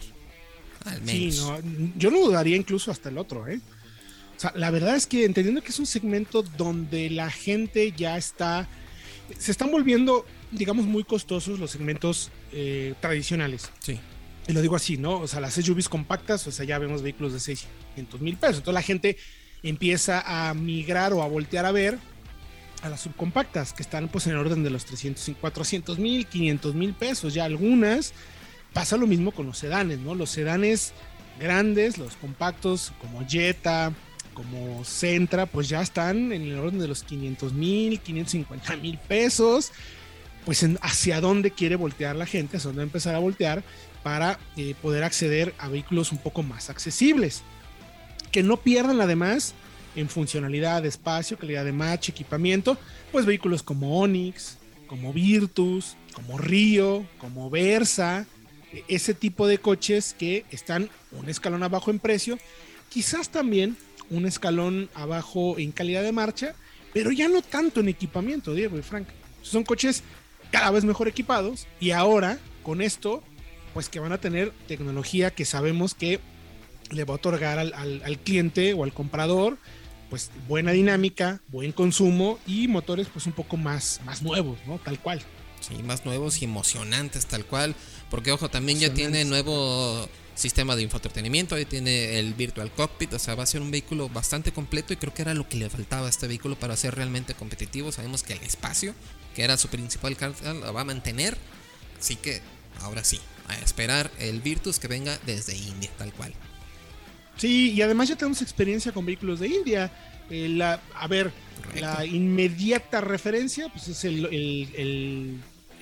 [1.06, 1.60] Sí, no,
[1.98, 3.60] yo no dudaría incluso hasta el otro, ¿eh?
[4.36, 8.18] O sea, la verdad es que entendiendo que es un segmento donde la gente ya
[8.18, 8.68] está,
[9.38, 13.70] se están volviendo, digamos, muy costosos los segmentos eh, tradicionales.
[13.80, 14.00] Sí.
[14.48, 15.20] Y lo digo así, ¿no?
[15.20, 18.58] O sea, las SUVs compactas, o sea, ya vemos vehículos de 600 mil pesos.
[18.58, 19.18] Entonces la gente
[19.64, 21.98] empieza a migrar o a voltear a ver
[22.82, 26.76] a las subcompactas, que están pues en el orden de los 300, 400 mil, 500
[26.76, 27.34] mil pesos.
[27.34, 28.14] Ya algunas
[28.74, 30.16] pasa lo mismo con los sedanes, ¿no?
[30.16, 30.94] Los sedanes
[31.40, 33.94] grandes, los compactos como Jetta,
[34.34, 39.72] como Centra, pues ya están en el orden de los 500 mil, 550 mil pesos.
[40.46, 43.64] Pues hacia dónde quiere voltear la gente, hacia dónde empezar a voltear
[44.04, 47.44] para eh, poder acceder a vehículos un poco más accesibles.
[48.32, 49.54] Que no pierdan además
[49.96, 52.78] en funcionalidad, espacio, calidad de match, equipamiento,
[53.12, 58.26] pues vehículos como Onix, como Virtus, como Río, como Versa,
[58.88, 62.38] ese tipo de coches que están un escalón abajo en precio,
[62.90, 63.78] quizás también
[64.10, 66.56] un escalón abajo en calidad de marcha,
[66.94, 69.08] pero ya no tanto en equipamiento, Diego y Frank.
[69.42, 70.04] Son coches
[70.52, 73.24] cada vez mejor equipados y ahora con esto,
[73.74, 76.20] pues que van a tener tecnología que sabemos que
[76.92, 79.58] le va a otorgar al, al cliente o al comprador
[80.14, 84.78] pues buena dinámica, buen consumo y motores pues un poco más, más nuevos, ¿no?
[84.78, 85.24] Tal cual.
[85.60, 87.74] Sí, más nuevos y emocionantes, tal cual.
[88.12, 93.20] Porque, ojo, también ya tiene nuevo sistema de infoentretenimiento, ya tiene el Virtual Cockpit, o
[93.20, 95.70] sea, va a ser un vehículo bastante completo y creo que era lo que le
[95.70, 97.92] faltaba a este vehículo para ser realmente competitivo.
[97.92, 98.94] Sabemos que el espacio,
[99.36, 101.38] que era su principal carga, lo va a mantener.
[102.00, 102.42] Así que,
[102.82, 106.34] ahora sí, a esperar el Virtus que venga desde India, tal cual.
[107.38, 109.92] Sí, y además ya tenemos experiencia con vehículos de India.
[110.30, 111.32] Eh, la, a ver,
[111.76, 115.40] la inmediata referencia pues es el, el, el,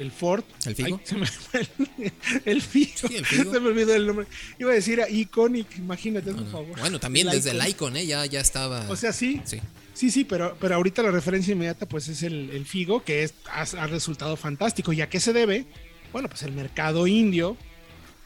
[0.10, 0.44] Ford.
[0.66, 1.02] ¿El Figo?
[1.04, 1.28] se me,
[2.46, 2.92] el, Figo.
[2.96, 3.52] Sí, el Figo.
[3.54, 4.26] Se me olvidó el nombre.
[4.58, 6.80] Iba a decir Iconic, imagínate, por favor.
[6.80, 8.08] Bueno, también desde el Icon, ¿eh?
[8.08, 8.90] ya, ya estaba.
[8.90, 9.42] O sea, sí.
[9.44, 9.60] Sí.
[9.94, 13.62] Sí, sí, pero, pero ahorita la referencia inmediata pues es el, Figo, que es, ha,
[13.62, 14.94] ha, resultado fantástico.
[14.94, 15.66] ¿Y a qué se debe?
[16.14, 17.58] Bueno, pues el mercado indio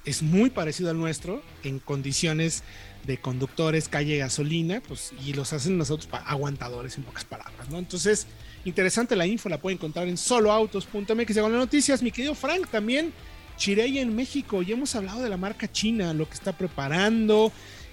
[0.05, 2.63] es muy parecido al nuestro en condiciones
[3.05, 7.77] de conductores, calle, gasolina, pues, y los hacen nosotros aguantadores en pocas palabras, ¿no?
[7.77, 8.27] Entonces,
[8.65, 11.39] interesante la info, la pueden encontrar en soloautos.mx.
[11.39, 13.13] Con las noticias, mi querido Frank, también
[13.57, 17.51] Chirey en México, ya hemos hablado de la marca china, lo que está preparando,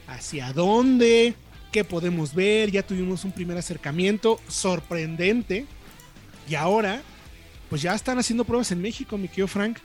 [0.09, 1.35] hacia dónde,
[1.71, 5.67] qué podemos ver, ya tuvimos un primer acercamiento sorprendente,
[6.49, 7.03] y ahora,
[7.71, 9.79] pues ya están haciendo pruebas en México, mi querido Frank.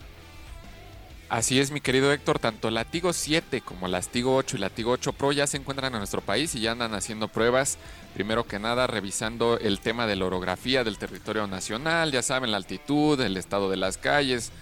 [1.30, 4.70] Así es, mi querido Héctor, tanto la Tigo 7 como la Tigo 8 y la
[4.70, 7.78] Tigo 8 Pro ya se encuentran en nuestro país y ya andan haciendo pruebas.
[8.14, 12.58] Primero que nada, revisando el tema de la orografía del territorio nacional, ya saben, la
[12.58, 14.54] altitud, el estado de las calles,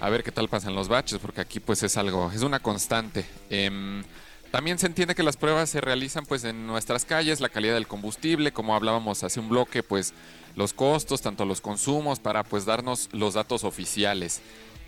[0.00, 3.24] a ver qué tal pasan los baches, porque aquí pues es algo, es una constante.
[3.48, 4.04] Em,
[4.50, 7.88] también se entiende que las pruebas se realizan pues en nuestras calles, la calidad del
[7.88, 10.12] combustible, como hablábamos hace un bloque, pues
[10.56, 14.42] los costos, tanto los consumos, para pues darnos los datos oficiales.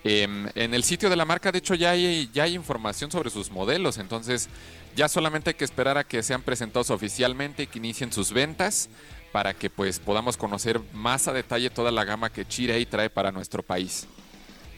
[0.06, 3.30] Em, en el sitio de la marca, de hecho, ya hay, ya hay información sobre
[3.30, 4.50] sus modelos, entonces
[4.94, 8.90] ya solamente hay que esperar a que sean presentados oficialmente y que inicien sus ventas
[9.32, 13.32] para que pues podamos conocer más a detalle toda la gama que Chirei trae para
[13.32, 14.06] nuestro país.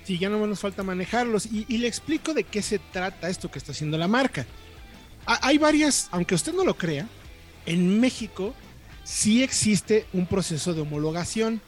[0.04, 3.50] Sí, ya no nos falta manejarlos y, y le explico de qué se trata esto
[3.50, 4.46] que está haciendo la marca.
[5.26, 7.08] hay varias, aunque usted no lo crea,
[7.66, 8.54] en México
[9.02, 11.60] sí existe un proceso de homologación.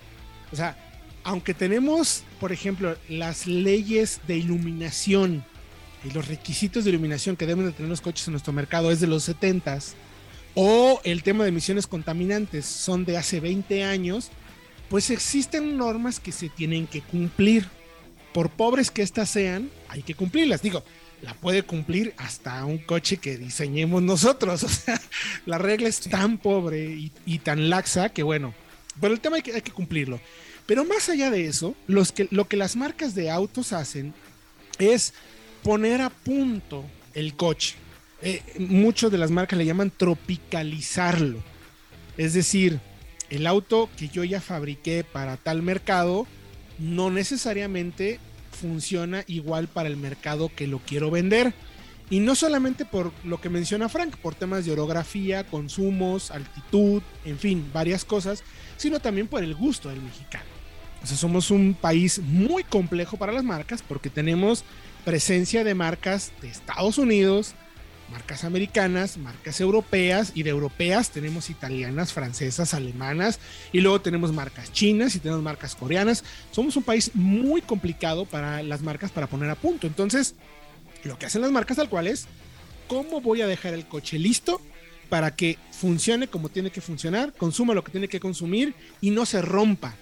[0.52, 0.87] O sea,
[1.28, 5.44] aunque tenemos, por ejemplo, las leyes de iluminación
[6.02, 9.00] y los requisitos de iluminación que deben de tener los coches en nuestro mercado es
[9.00, 9.78] de los 70
[10.54, 14.30] o el tema de emisiones contaminantes son de hace 20 años,
[14.88, 17.66] pues existen normas que se tienen que cumplir.
[18.32, 20.62] Por pobres que éstas sean, hay que cumplirlas.
[20.62, 20.82] Digo,
[21.20, 24.62] la puede cumplir hasta un coche que diseñemos nosotros.
[24.64, 24.98] O sea,
[25.44, 28.54] la regla es tan pobre y, tan laxa que bueno,
[28.98, 30.18] pero el tema hay que, hay que cumplirlo.
[30.68, 32.04] Pero más allá de eso, lo
[32.46, 34.12] que las marcas de autos hacen
[34.78, 35.14] es
[35.62, 37.76] poner a punto el coche.
[38.20, 41.42] Eh, muchos de las marcas le llaman tropicalizarlo.
[42.18, 42.80] Es decir,
[43.30, 46.26] el auto que yo ya fabriqué para tal mercado
[46.78, 48.20] no necesariamente
[48.52, 51.54] funciona igual para el mercado que lo quiero vender.
[52.10, 57.38] Y no solamente por lo que menciona Frank, por temas de orografía, consumos, altitud, en
[57.38, 58.44] fin, varias cosas,
[58.76, 60.57] sino también por el gusto del mexicano.
[61.02, 64.64] O sea, somos un país muy complejo para las marcas porque tenemos
[65.04, 67.54] presencia de marcas de Estados Unidos,
[68.10, 73.38] marcas americanas, marcas europeas y de europeas tenemos italianas, francesas, alemanas
[73.72, 76.24] y luego tenemos marcas chinas y tenemos marcas coreanas.
[76.50, 79.86] Somos un país muy complicado para las marcas para poner a punto.
[79.86, 80.34] Entonces,
[81.04, 82.26] lo que hacen las marcas tal cual es,
[82.86, 84.60] ¿cómo voy a dejar el coche listo
[85.08, 89.26] para que funcione como tiene que funcionar, consuma lo que tiene que consumir y no
[89.26, 89.94] se rompa?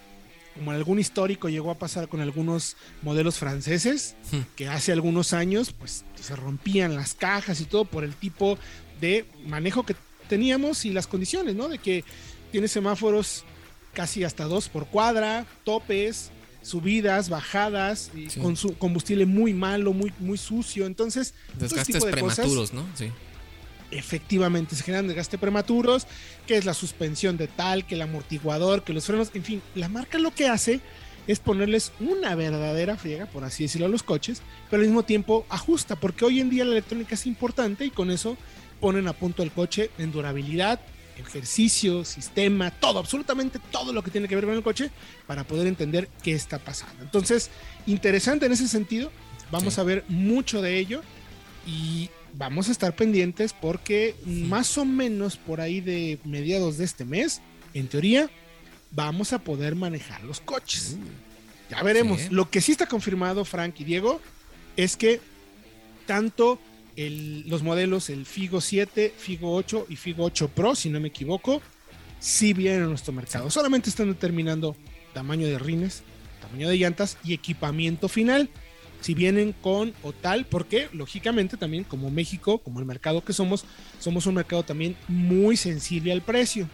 [0.56, 4.40] Como algún histórico llegó a pasar con algunos modelos franceses, hmm.
[4.56, 8.58] que hace algunos años pues se rompían las cajas y todo por el tipo
[9.00, 9.94] de manejo que
[10.28, 11.68] teníamos y las condiciones, ¿no?
[11.68, 12.04] De que
[12.50, 13.44] tiene semáforos
[13.92, 16.30] casi hasta dos por cuadra, topes,
[16.62, 20.86] subidas, bajadas, y con su combustible muy malo, muy, muy sucio.
[20.86, 22.84] Entonces, desgastes prematuros, ¿no?
[22.94, 23.10] Sí
[23.90, 26.07] efectivamente se generan desgaste prematuros,
[26.46, 29.88] que es la suspensión de tal, que el amortiguador, que los frenos, en fin, la
[29.88, 30.81] marca lo que hace
[31.27, 35.44] es ponerles una verdadera friega, por así decirlo, a los coches, pero al mismo tiempo
[35.49, 38.37] ajusta, porque hoy en día la electrónica es importante y con eso
[38.81, 40.81] ponen a punto el coche en durabilidad,
[41.18, 44.90] ejercicio, sistema, todo, absolutamente todo lo que tiene que ver con el coche
[45.27, 47.03] para poder entender qué está pasando.
[47.03, 47.51] Entonces,
[47.87, 49.11] interesante en ese sentido,
[49.51, 51.03] vamos a ver mucho de ello
[51.66, 57.05] y vamos a estar pendientes porque más o menos por ahí de mediados de este
[57.05, 57.40] mes,
[57.75, 58.31] en teoría,
[58.90, 60.96] vamos a poder manejar los coches.
[60.99, 61.70] Uh.
[61.70, 62.31] ya veremos.
[62.31, 64.20] Lo que sí está confirmado, Frank y Diego,
[64.77, 65.20] es que
[66.07, 66.59] tanto
[66.96, 71.61] los modelos, el Figo 7, Figo 8 y Figo 8 Pro, si no me equivoco,
[72.20, 73.51] sí vienen a nuestro mercado.
[73.51, 74.77] Solamente están determinando
[75.12, 76.03] tamaño de rines,
[76.40, 78.51] tamaño de llantas y equipamiento final
[79.00, 83.64] si vienen con o tal, porque lógicamente también como México, como el mercado que somos,
[83.98, 86.68] somos un mercado también muy sensible al precio.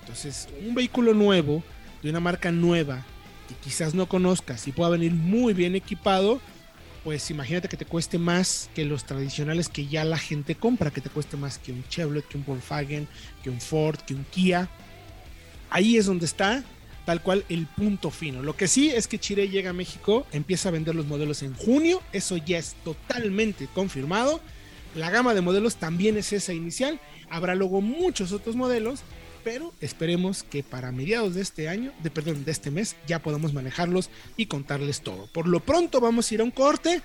[0.00, 1.62] Entonces, un vehículo nuevo,
[2.02, 3.04] de una marca nueva,
[3.48, 6.40] que quizás no conozcas y pueda venir muy bien equipado,
[7.04, 11.00] pues imagínate que te cueste más que los tradicionales que ya la gente compra, que
[11.00, 13.06] te cueste más que un Chevrolet, que un Volkswagen,
[13.42, 14.68] que un Ford, que un Kia.
[15.70, 16.64] Ahí es donde está
[17.06, 18.42] tal cual el punto fino.
[18.42, 21.54] Lo que sí es que Chile llega a México, empieza a vender los modelos en
[21.54, 24.40] junio, eso ya es totalmente confirmado.
[24.94, 29.00] La gama de modelos también es esa inicial, habrá luego muchos otros modelos,
[29.44, 33.52] pero esperemos que para mediados de este año, de perdón, de este mes, ya podamos
[33.52, 35.28] manejarlos y contarles todo.
[35.28, 37.02] Por lo pronto vamos a ir a un corte,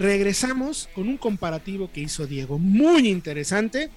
[0.00, 3.90] regresamos con un comparativo que hizo Diego muy interesante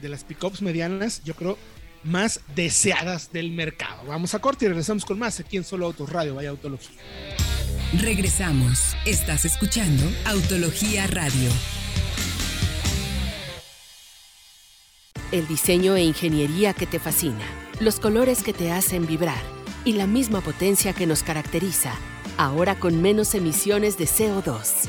[0.00, 1.58] de las pickups medianas, yo creo
[2.04, 4.04] más deseadas del mercado.
[4.06, 7.00] Vamos a corte y regresamos con más aquí en Solo Autos Radio, vaya Autología.
[8.00, 8.94] Regresamos.
[9.04, 11.50] Estás escuchando Autología Radio.
[15.32, 17.44] El diseño e ingeniería que te fascina,
[17.80, 19.42] los colores que te hacen vibrar
[19.84, 21.92] y la misma potencia que nos caracteriza,
[22.36, 24.88] ahora con menos emisiones de CO2.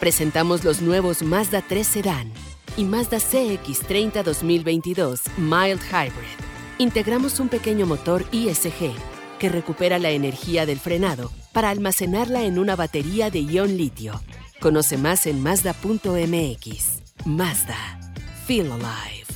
[0.00, 2.32] Presentamos los nuevos Mazda 3 Sedan
[2.76, 6.45] y Mazda CX30 2022 Mild Hybrid
[6.78, 8.92] integramos un pequeño motor ISG
[9.38, 14.20] que recupera la energía del frenado para almacenarla en una batería de ion litio.
[14.60, 17.02] Conoce más en Mazda.mx.
[17.24, 17.98] Mazda.
[18.46, 19.26] Feel alive.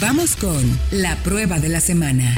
[0.00, 2.34] Vamos con la prueba de la semana.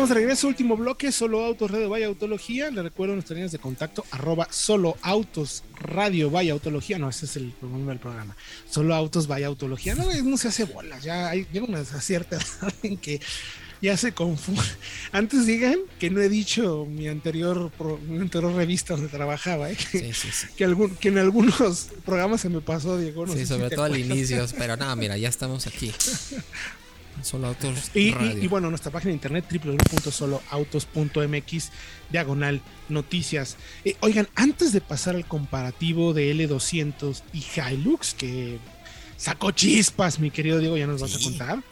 [0.00, 2.70] Vamos de regreso, último bloque, Solo Autos Radio Vaya Autología.
[2.70, 6.98] Le recuerdo nuestras líneas de contacto, arroba Solo Autos Radio Vaya Autología.
[6.98, 8.34] No, ese es el nombre del programa.
[8.70, 9.94] Solo Autos Vaya Autología.
[9.94, 13.20] No, no se hace bolas, ya hay, llega una cierta edad en que
[13.82, 14.62] ya se confunde.
[15.12, 17.70] Antes digan que no he dicho mi anterior,
[18.08, 19.76] mi anterior revista donde trabajaba, ¿eh?
[19.76, 20.46] que, Sí, sí, sí.
[20.56, 23.26] que, algún, que en algunos programas se me pasó, Diego.
[23.26, 24.46] no Sí, sé si sobre te todo al inicio.
[24.56, 25.92] Pero nada, mira, ya estamos aquí.
[27.22, 31.70] Solo autos Y, y- bueno, nuestra página de internet www.soloautos.mx
[32.10, 33.56] diagonal noticias.
[33.84, 38.58] Eh, oigan, antes de pasar al comparativo de L200 y Hilux, que
[39.16, 41.62] sacó chispas, mi querido Diego, ya nos vas a contar.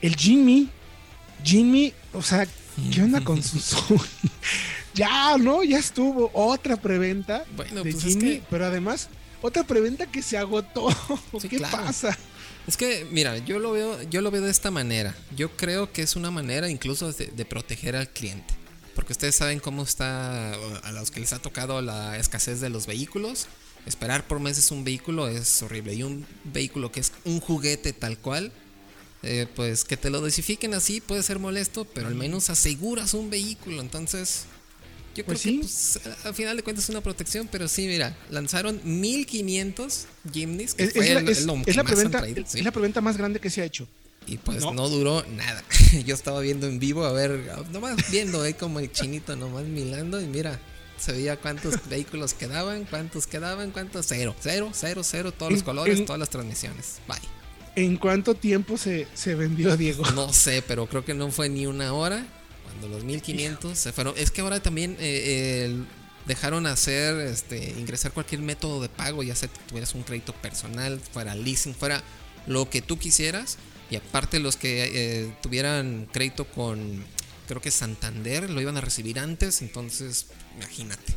[0.00, 0.68] El Jimmy,
[1.42, 2.46] Jimmy, o sea,
[2.92, 4.00] ¿qué onda con su
[4.94, 5.64] Ya, ¿no?
[5.64, 9.08] Ya estuvo otra preventa Bueno, de pues es Jimmy, que- pero además
[9.42, 10.88] otra preventa que se agotó.
[11.40, 11.76] Sí, ¿Qué claro.
[11.78, 12.16] pasa?
[12.68, 15.16] Es que, mira, yo lo veo, yo lo veo de esta manera.
[15.34, 18.52] Yo creo que es una manera incluso de, proteger al cliente.
[18.94, 22.86] Porque ustedes saben cómo está, a los que les ha tocado la escasez de los
[22.86, 23.46] vehículos.
[23.86, 25.94] Esperar por meses un vehículo es horrible.
[25.94, 28.52] Y un vehículo que es un juguete tal cual,
[29.22, 33.30] eh, pues que te lo desifiquen así puede ser molesto, pero al menos aseguras un
[33.30, 33.80] vehículo.
[33.80, 34.44] Entonces,
[35.18, 35.58] yo Pues creo sí.
[35.60, 40.74] que pues, al final de cuentas es una protección, pero sí, mira, lanzaron 1500 Jimnys,
[40.74, 43.50] que Es, fue es la, el- es- la preventa, es la preventa más grande que
[43.50, 43.86] se ha hecho.
[44.26, 44.72] Y pues No.
[44.74, 44.88] no.
[44.88, 45.62] duró nada.
[46.04, 50.20] Yo estaba viendo en vivo, a ver, nomás viendo ahí como el chinito, nomás milando.
[50.20, 50.60] Y mira,
[50.98, 54.06] se veía cuántos vehículos quedaban, cuántos quedaban, cuántos.
[54.06, 56.96] Cero, cero, cero, cero, todos los colores, en- todas las transmisiones.
[57.08, 57.16] Bye.
[57.76, 60.04] ¿En cuánto tiempo se, se vendió Diego?
[60.10, 62.26] No sé, pero creo que no fue ni una hora.
[62.68, 64.14] Cuando los 1500 se fueron.
[64.16, 65.86] Es que ahora también eh, el-
[66.26, 71.00] dejaron hacer, este, ingresar cualquier método de pago, ya sea que tuvieras un crédito personal,
[71.00, 72.02] fuera leasing, fuera
[72.46, 73.56] lo que tú quisieras.
[73.90, 77.02] Y aparte los que eh, tuvieran crédito con,
[77.46, 79.62] creo que Santander, lo iban a recibir antes.
[79.62, 80.26] Entonces,
[80.56, 81.14] imagínate.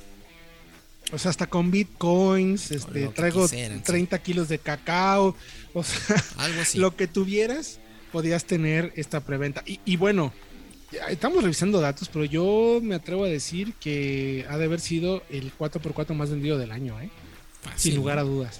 [1.11, 3.83] O sea, hasta con bitcoins, este, traigo quisieran, sí.
[3.83, 5.35] 30 kilos de cacao,
[5.73, 6.77] o sea, Algo así.
[6.79, 7.79] lo que tuvieras,
[8.13, 9.61] podías tener esta preventa.
[9.65, 10.31] Y, y bueno,
[11.09, 15.51] estamos revisando datos, pero yo me atrevo a decir que ha de haber sido el
[15.57, 17.09] 4x4 más vendido del año, ¿eh?
[17.61, 18.59] Fácil, sin lugar a dudas.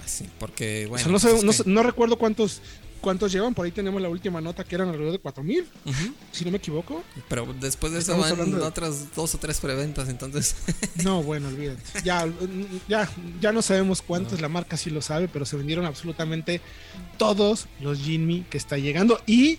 [0.00, 1.02] Fácil, porque, O bueno.
[1.04, 2.60] sea, no, sé- pues es no que- sé- no recuerdo cuántos
[3.00, 6.14] cuántos llevan, por ahí tenemos la última nota que eran alrededor de 4000, Ujú.
[6.30, 7.02] si no me equivoco.
[7.28, 10.54] Pero después de eso van de- otras dos o tres preventas, entonces.
[11.02, 11.82] No, bueno, olvídate.
[12.04, 12.28] Ya,
[12.88, 16.60] ya, ya no sabemos cuántos, la marca sí lo sabe, pero se vendieron absolutamente
[17.18, 19.20] todos los Jinmi que está llegando.
[19.26, 19.58] Y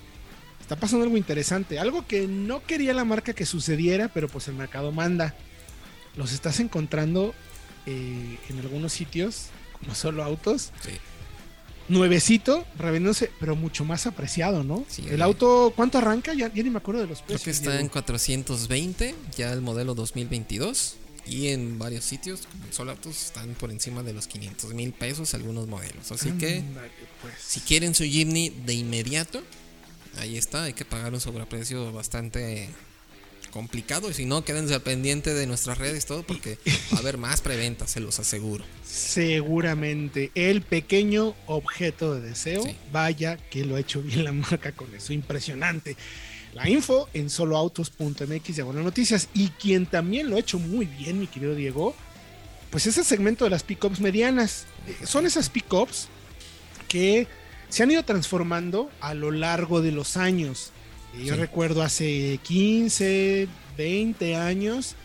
[0.74, 4.56] está pasando algo interesante, algo que no quería la marca que sucediera, pero pues el
[4.56, 5.36] mercado manda.
[6.16, 7.34] Los estás encontrando
[7.86, 9.48] eh, en algunos sitios,
[9.80, 10.92] como solo autos, Sí.
[11.90, 14.86] nuevecito, revendiéndose, pero mucho más apreciado, ¿no?
[14.88, 15.24] Sí, el oye.
[15.24, 16.34] auto, ¿cuánto arranca?
[16.34, 17.44] Ya, ya ni me acuerdo de los Creo precios.
[17.44, 20.96] que está en 420, ya el modelo 2022.
[21.26, 25.34] Y en varios sitios, como en Solautos, están por encima de los 500 mil pesos
[25.34, 26.12] algunos modelos.
[26.12, 26.64] Así que,
[27.22, 27.34] pues.
[27.40, 29.42] si quieren su Jimny de inmediato,
[30.18, 30.64] ahí está.
[30.64, 32.70] Hay que pagar un sobreprecio bastante
[33.52, 34.10] complicado.
[34.10, 36.58] Y si no, quédense al pendiente de nuestras redes, todo, porque
[36.92, 38.64] va a haber más preventas, se los aseguro.
[38.84, 42.76] Seguramente el pequeño objeto de deseo, Sí.
[42.92, 45.96] vaya que lo ha hecho bien la marca con eso, impresionante.
[46.54, 49.28] la info en soloautos.mx de buenas noticias.
[49.34, 51.96] Y quien también lo ha hecho muy bien, mi querido Diego,
[52.70, 54.66] pues es el segmento de las pickups medianas.
[55.04, 56.10] Son esas pickups
[56.88, 57.28] que
[57.74, 60.72] se han ido transformando a lo largo de los años.
[61.18, 64.96] Eh, yo recuerdo hace 15, 20 años,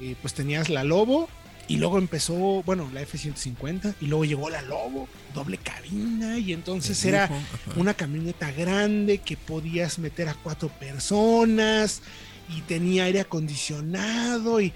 [0.00, 1.28] eh, pues tenías la Lobo
[1.68, 7.04] y luego empezó, bueno, la F-150 y luego llegó la Lobo, doble cabina y entonces
[7.04, 7.30] era
[7.76, 12.02] una camioneta grande que podías meter a cuatro personas
[12.48, 14.72] y tenía aire acondicionado y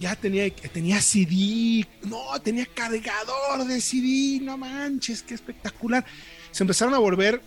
[0.00, 6.04] ya tenía, tenía CD, no, tenía cargador de CD, no manches, qué espectacular.
[6.50, 7.40] Se empezaron a volver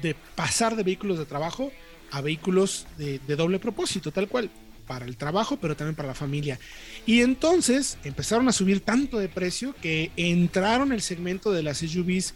[0.00, 1.72] de pasar de vehículos de trabajo
[2.10, 4.50] a vehículos de, doble propósito, tal cual
[4.86, 6.58] para el trabajo, pero también para la familia.
[7.06, 12.34] Y entonces empezaron a subir tanto de precio que entraron el segmento de las SUVs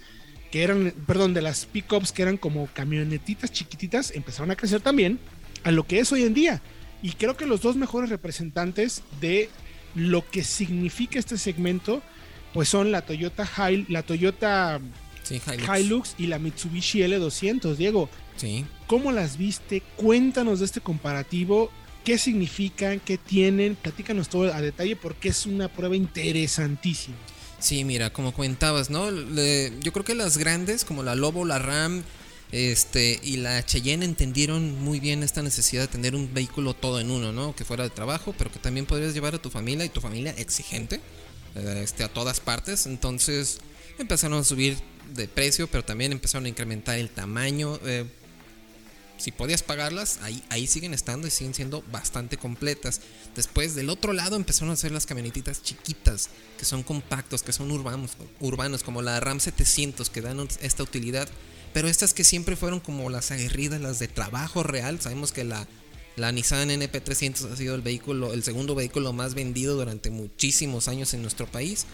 [0.51, 5.19] que eran, perdón, de las pickups que eran como camionetitas chiquititas, empezaron a crecer también
[5.65, 6.63] a lo que es hoy en día.
[7.03, 9.51] Y creo que los dos mejores representantes de
[9.95, 12.03] lo que significa este segmento,
[12.55, 13.47] pues son la Toyota,
[13.89, 14.81] la Toyota
[15.31, 15.81] Hilux.
[15.81, 16.15] Hilux.
[16.19, 17.77] y la Mitsubishi L200.
[17.77, 18.65] Diego, sí.
[18.87, 19.83] ¿cómo las viste?
[19.97, 21.71] Cuéntanos de este comparativo
[22.07, 27.17] qué significan, qué tienen, platícanos todo a detalle porque es una prueba interesantísima.
[27.59, 29.11] Sí, mira, como comentabas, ¿no?
[29.11, 32.05] yo creo que las grandes, como la Lobo, la Ram,
[32.53, 37.11] este, y la Cheyenne entendieron muy bien esta necesidad de tener un vehículo todo en
[37.11, 37.57] uno, ¿no?
[37.57, 40.33] Que fuera de trabajo, pero que también podrías llevar a tu familia y tu familia
[40.39, 41.01] exigente,
[41.57, 42.87] eh, este, a todas partes.
[42.87, 43.59] Entonces
[43.99, 44.77] empezaron a subir
[45.15, 47.79] de precio, pero también empezaron a incrementar el tamaño.
[47.85, 48.05] Eh,
[49.19, 53.01] si podías pagarlas, ahí, ahí siguen estando y siguen siendo bastante completas.
[53.35, 56.29] Después, del otro lado, empezaron a hacer las camionetitas chiquitas,
[56.59, 61.29] que son compactos, que son urbanos, urbanos como la Ram 700, que dan esta utilidad.
[61.73, 65.01] Pero estas que siempre fueron como las aguerridas, las de trabajo real.
[65.01, 65.67] Sabemos que la,
[66.17, 71.15] la Nissan NP300 ha sido el vehículo, el segundo vehículo más vendido durante muchísimos años
[71.15, 71.87] en nuestro país.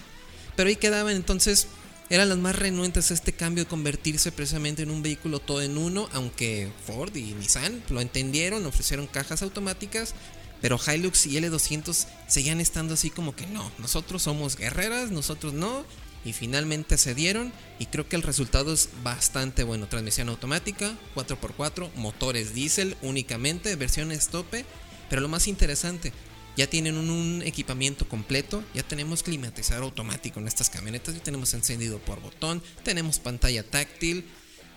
[0.56, 1.68] Pero ahí quedaban entonces
[2.10, 5.78] eran las más renuentes a este cambio de convertirse precisamente en un vehículo todo en
[5.78, 10.14] uno, aunque Ford y Nissan lo entendieron, ofrecieron cajas automáticas,
[10.60, 15.84] pero Hilux y L200 seguían estando así como que no, nosotros somos guerreras, nosotros no,
[16.24, 19.88] y finalmente se dieron y creo que el resultado es bastante bueno.
[19.88, 24.64] Transmisión automática, 4x4, motores diésel únicamente, versiones tope,
[25.10, 26.12] pero lo más interesante,
[26.56, 31.98] ya tienen un, equipamiento completo, ya tenemos climatizador automático en estas camionetas, ya tenemos encendido
[31.98, 34.24] por botón, tenemos pantalla táctil,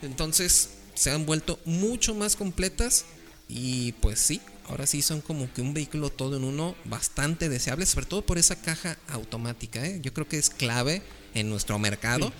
[0.01, 3.05] entonces se han vuelto mucho más completas
[3.49, 7.85] y pues sí, ahora sí son como que un vehículo todo en uno bastante deseable,
[7.85, 9.99] sobre todo por esa caja automática, ¿eh?
[10.01, 11.01] yo creo que es clave
[11.33, 12.31] en nuestro mercado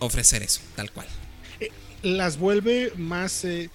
[0.00, 1.06] ofrecer eso, tal cual.
[1.60, 1.70] Eh,
[2.02, 3.70] las vuelve más, eh,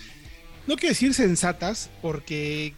[0.67, 2.73] no quiero decir sensatas, porque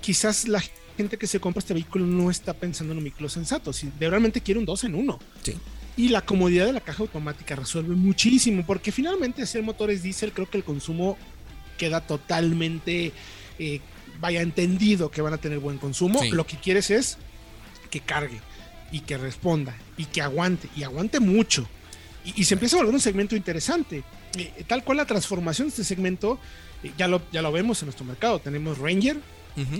[0.00, 0.62] quizás la
[0.98, 4.10] gente que se compra este vehículo no está pensando en un vehículo sensato, si de
[4.10, 5.18] realmente quiere un 2 en 1.
[5.42, 5.54] Sí.
[5.96, 10.50] Y la comodidad de la caja automática resuelve muchísimo, porque finalmente hacer motores diésel creo
[10.50, 11.16] que el consumo
[11.78, 13.12] queda totalmente,
[13.58, 13.80] eh,
[14.20, 16.20] vaya entendido que van a tener buen consumo.
[16.32, 17.16] Lo que quieres es
[17.90, 18.40] que cargue
[18.90, 21.66] y que responda y que aguante y aguante mucho.
[22.36, 24.02] Y, se empieza a volver un segmento interesante.
[24.36, 26.38] Eh, tal cual la transformación de este segmento,
[26.82, 28.38] eh, ya, lo, ya lo vemos en nuestro mercado.
[28.38, 29.16] Tenemos Ranger,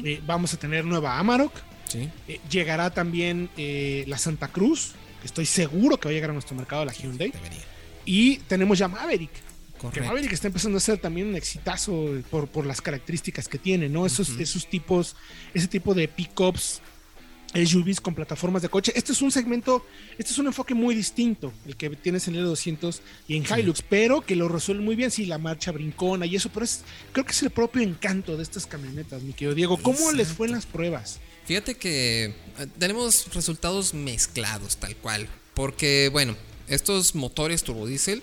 [0.05, 1.53] eh, vamos a tener nueva Amarok.
[1.95, 6.33] Eh, llegará también eh, la Santa Cruz, que estoy seguro que va a llegar a
[6.33, 7.33] nuestro mercado la Hyundai.
[8.05, 9.31] Y tenemos ya Maverick.
[9.93, 13.89] Que Maverick está empezando a ser también un exitazo por, por las características que tiene,
[13.89, 14.07] ¿no?
[14.07, 15.15] Esos, esos tipos,
[15.55, 16.81] ese tipo de pickups
[17.55, 18.93] SUVs con plataformas de coche.
[18.95, 19.85] Este es un segmento,
[20.19, 23.83] este es un enfoque muy distinto, el que tienes en el 200 y en Hilux,
[23.83, 26.83] pero que lo resuelve muy bien, sí, la marcha brincona y eso, pero es,
[27.13, 29.77] creo que es el propio encanto de estas camionetas, mi querido Diego.
[29.79, 31.21] ¿Cómo les fue en las pruebas?
[31.47, 32.35] Fíjate que eh,
[32.79, 36.37] tenemos resultados mezclados, tal cual, porque, bueno,
[36.69, 38.23] estos motores turbodiesel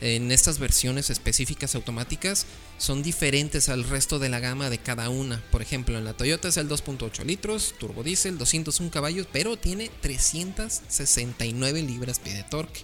[0.00, 2.46] en estas versiones específicas automáticas
[2.80, 5.44] son diferentes al resto de la gama de cada una.
[5.50, 9.90] Por ejemplo, en la Toyota es el 2.8 litros, turbo diésel, 201 caballos, pero tiene
[10.00, 12.80] 369 libras-pie de torque.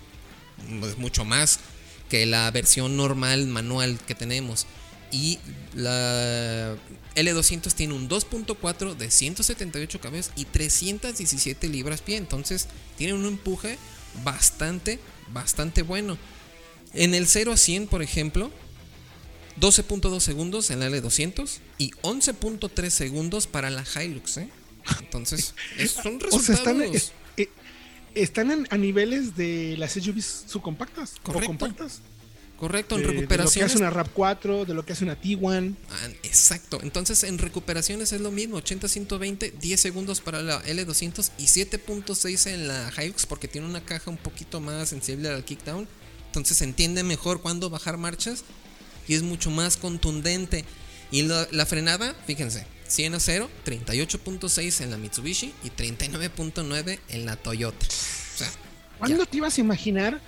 [0.83, 1.61] Es mucho más
[2.11, 4.67] que la versión normal manual que tenemos.
[5.11, 5.39] Y
[5.73, 6.77] la
[7.15, 12.19] L200 tiene un 2.4 de 178 caballos y 317 libras-pie.
[12.19, 12.69] Entonces
[12.99, 13.79] tiene un empuje
[14.23, 15.01] bastante,
[15.33, 16.19] bastante bueno.
[16.93, 18.51] En el 0 a 100, por ejemplo,
[19.61, 24.37] 12.2 segundos en la L200 y 11.3 segundos para la Hilux.
[24.39, 24.49] ¿eh?
[25.01, 25.55] Entonces,
[26.03, 27.13] son resultados.
[28.15, 31.47] están, eh, a niveles de las SUVs subcompactas, Correcto.
[31.49, 32.01] compactas.
[32.59, 33.73] Correcto, en de- De lo que recuperaciones.
[33.73, 35.75] hace una Rap 4, de lo que hace una T1.
[35.91, 36.81] Ah, exacto.
[36.83, 38.57] Entonces en recuperaciones es lo mismo.
[38.57, 44.11] 80-120, 10 segundos para la L200 y 7.6 en la Hilux porque tiene una caja
[44.11, 45.87] un poquito más sensible al kickdown.
[46.29, 48.43] Entonces se entiende mejor cuándo bajar marchas
[49.09, 50.65] y es mucho más contundente.
[51.11, 57.27] Y la, la frenada, fíjense, 100 a 0, 38.6 en la Mitsubishi y 39.9 en
[57.27, 57.87] la Toyota.
[57.87, 58.51] O sea,
[58.99, 59.31] ¿Cuándo ya.
[59.31, 60.21] te ibas a imaginar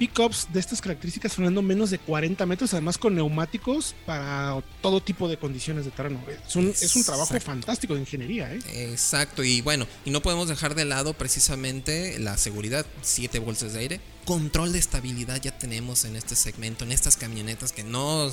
[0.00, 5.28] pickups de estas características frenando menos de 40 metros, además con neumáticos para todo tipo
[5.28, 6.18] de condiciones de terreno?
[6.48, 8.60] Es un, es un trabajo fantástico de ingeniería, ¿eh?
[8.90, 13.80] Exacto, y bueno, y no podemos dejar de lado precisamente la seguridad, 7 bolsas de
[13.80, 18.30] aire, control de estabilidad ya tenemos en este segmento, en estas camionetas que no,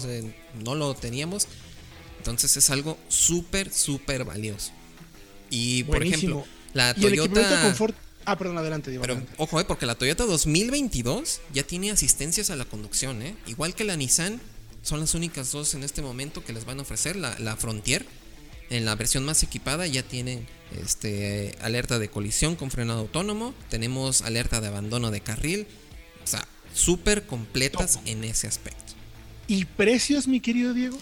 [0.63, 1.49] no lo teníamos,
[2.20, 4.72] entonces es algo súper, súper valioso.
[5.49, 7.61] Y por ejemplo, la Y el Toyota...
[7.63, 8.07] confort.
[8.28, 9.03] Ah, perdón, adelante, Diego.
[9.03, 9.36] Pero adelante.
[9.38, 13.38] ojo, eh, porque la Toyota 2022 ya tiene asistencias a la conducción, ¿eh?
[13.47, 14.41] Igual que la Nissan,
[14.82, 17.15] son las únicas dos en este momento que les van a ofrecer.
[17.15, 18.05] La, la Frontier,
[18.69, 20.45] en la versión más equipada, ya tienen
[20.84, 23.53] este, alerta de colisión con frenado autónomo.
[23.69, 25.65] Tenemos alerta de abandono de carril.
[26.21, 28.93] O sea, súper completas en ese aspecto.
[29.47, 30.97] ¿Y precios, mi querido Diego?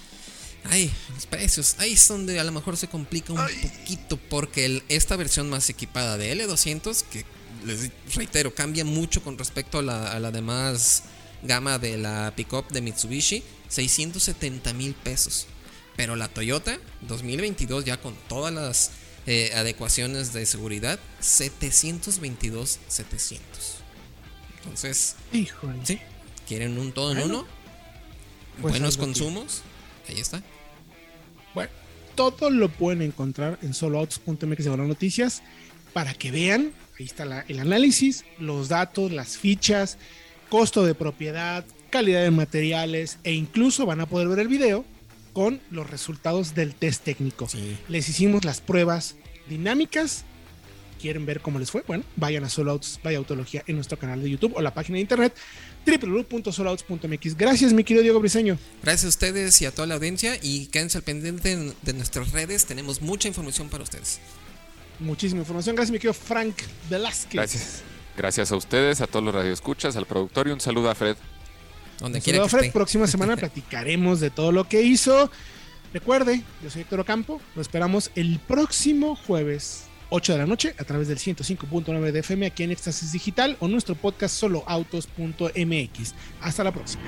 [0.70, 1.76] Ay, los precios.
[1.80, 5.70] Ahí es donde a lo mejor se complica un poquito porque el- esta versión más
[5.70, 7.26] equipada de L200, que
[7.66, 11.04] les reitero, cambia mucho con respecto a la, a la demás
[11.44, 15.48] gama de la pickup de Mitsubishi, 670 mil pesos.
[15.96, 18.92] Pero la Toyota 2022 ya con todas las
[19.28, 23.46] eh, adecuaciones de seguridad, 722 700.
[24.60, 25.80] Entonces, Híjole.
[25.86, 26.00] sí,
[26.48, 27.48] quieren un todo en Bueno, uno,
[28.62, 29.62] pues buenos consumos,
[30.10, 30.42] ahí está.
[32.16, 35.44] Todo lo pueden encontrar en soloautos.mx noticias
[35.94, 36.72] para que vean.
[37.00, 39.98] Ahí está la- el análisis, los datos, las fichas,
[40.50, 44.86] costo de propiedad, calidad de materiales e incluso van a poder ver el video
[45.34, 47.50] con los resultados del test técnico.
[47.50, 47.78] Sí.
[47.90, 49.16] Les hicimos las pruebas
[49.50, 50.24] dinámicas.
[51.02, 51.84] ¿Quieren ver cómo les fue?
[51.86, 54.96] Bueno, vayan a Solo Autos by Autología en nuestro canal de YouTube o la página
[54.96, 55.36] de internet
[55.86, 57.38] www.soloautos.mx.
[57.38, 58.58] Gracias, mi querido Diego Briseño.
[58.82, 62.66] Gracias a ustedes y a toda la audiencia y quédense al pendiente de- nuestras redes,
[62.66, 64.20] tenemos mucha información para ustedes.
[65.00, 65.76] Muchísima información.
[65.76, 66.56] Gracias, mi querido Frank
[66.90, 67.34] Velázquez.
[67.34, 67.84] Gracias.
[68.18, 71.18] Gracias a ustedes, a todos los radioescuchas, al productor y un saludo a Fred.
[72.00, 72.68] Donde Un quiera saludo que a Fred.
[72.68, 72.74] esté.
[72.74, 75.30] Próxima semana platicaremos de todo lo que hizo.
[75.94, 77.42] Recuerde, yo soy Héctor Ocampo.
[77.56, 82.46] Lo esperamos el próximo jueves, 8 de la noche, a través del 105.9 de FM
[82.46, 86.16] aquí en Éxtasis Digital o nuestro podcast soloautos.mx.
[86.42, 87.04] Hasta la próxima.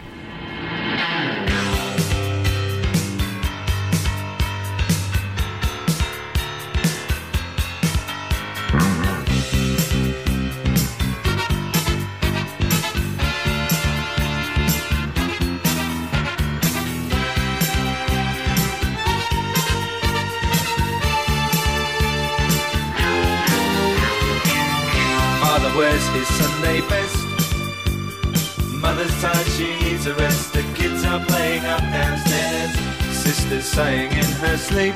[31.58, 32.72] Are playing up downstairs.
[33.16, 34.96] Sister's sighing in her sleep.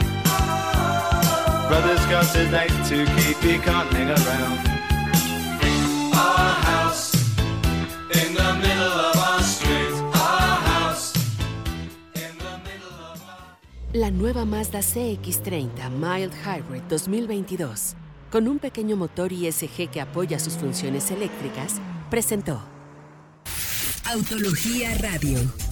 [1.68, 4.60] Brother's got a date to keep, he can't hang around.
[6.14, 7.14] Our house
[8.14, 9.94] in the middle of our street.
[10.14, 11.14] Our house
[12.16, 17.96] in the middle of our La nueva Mazda CX30 Mild Hybrid 2022,
[18.30, 22.62] con un pequeño motor ISG que apoya sus funciones eléctricas, presentó.
[24.06, 25.40] Autología Radio.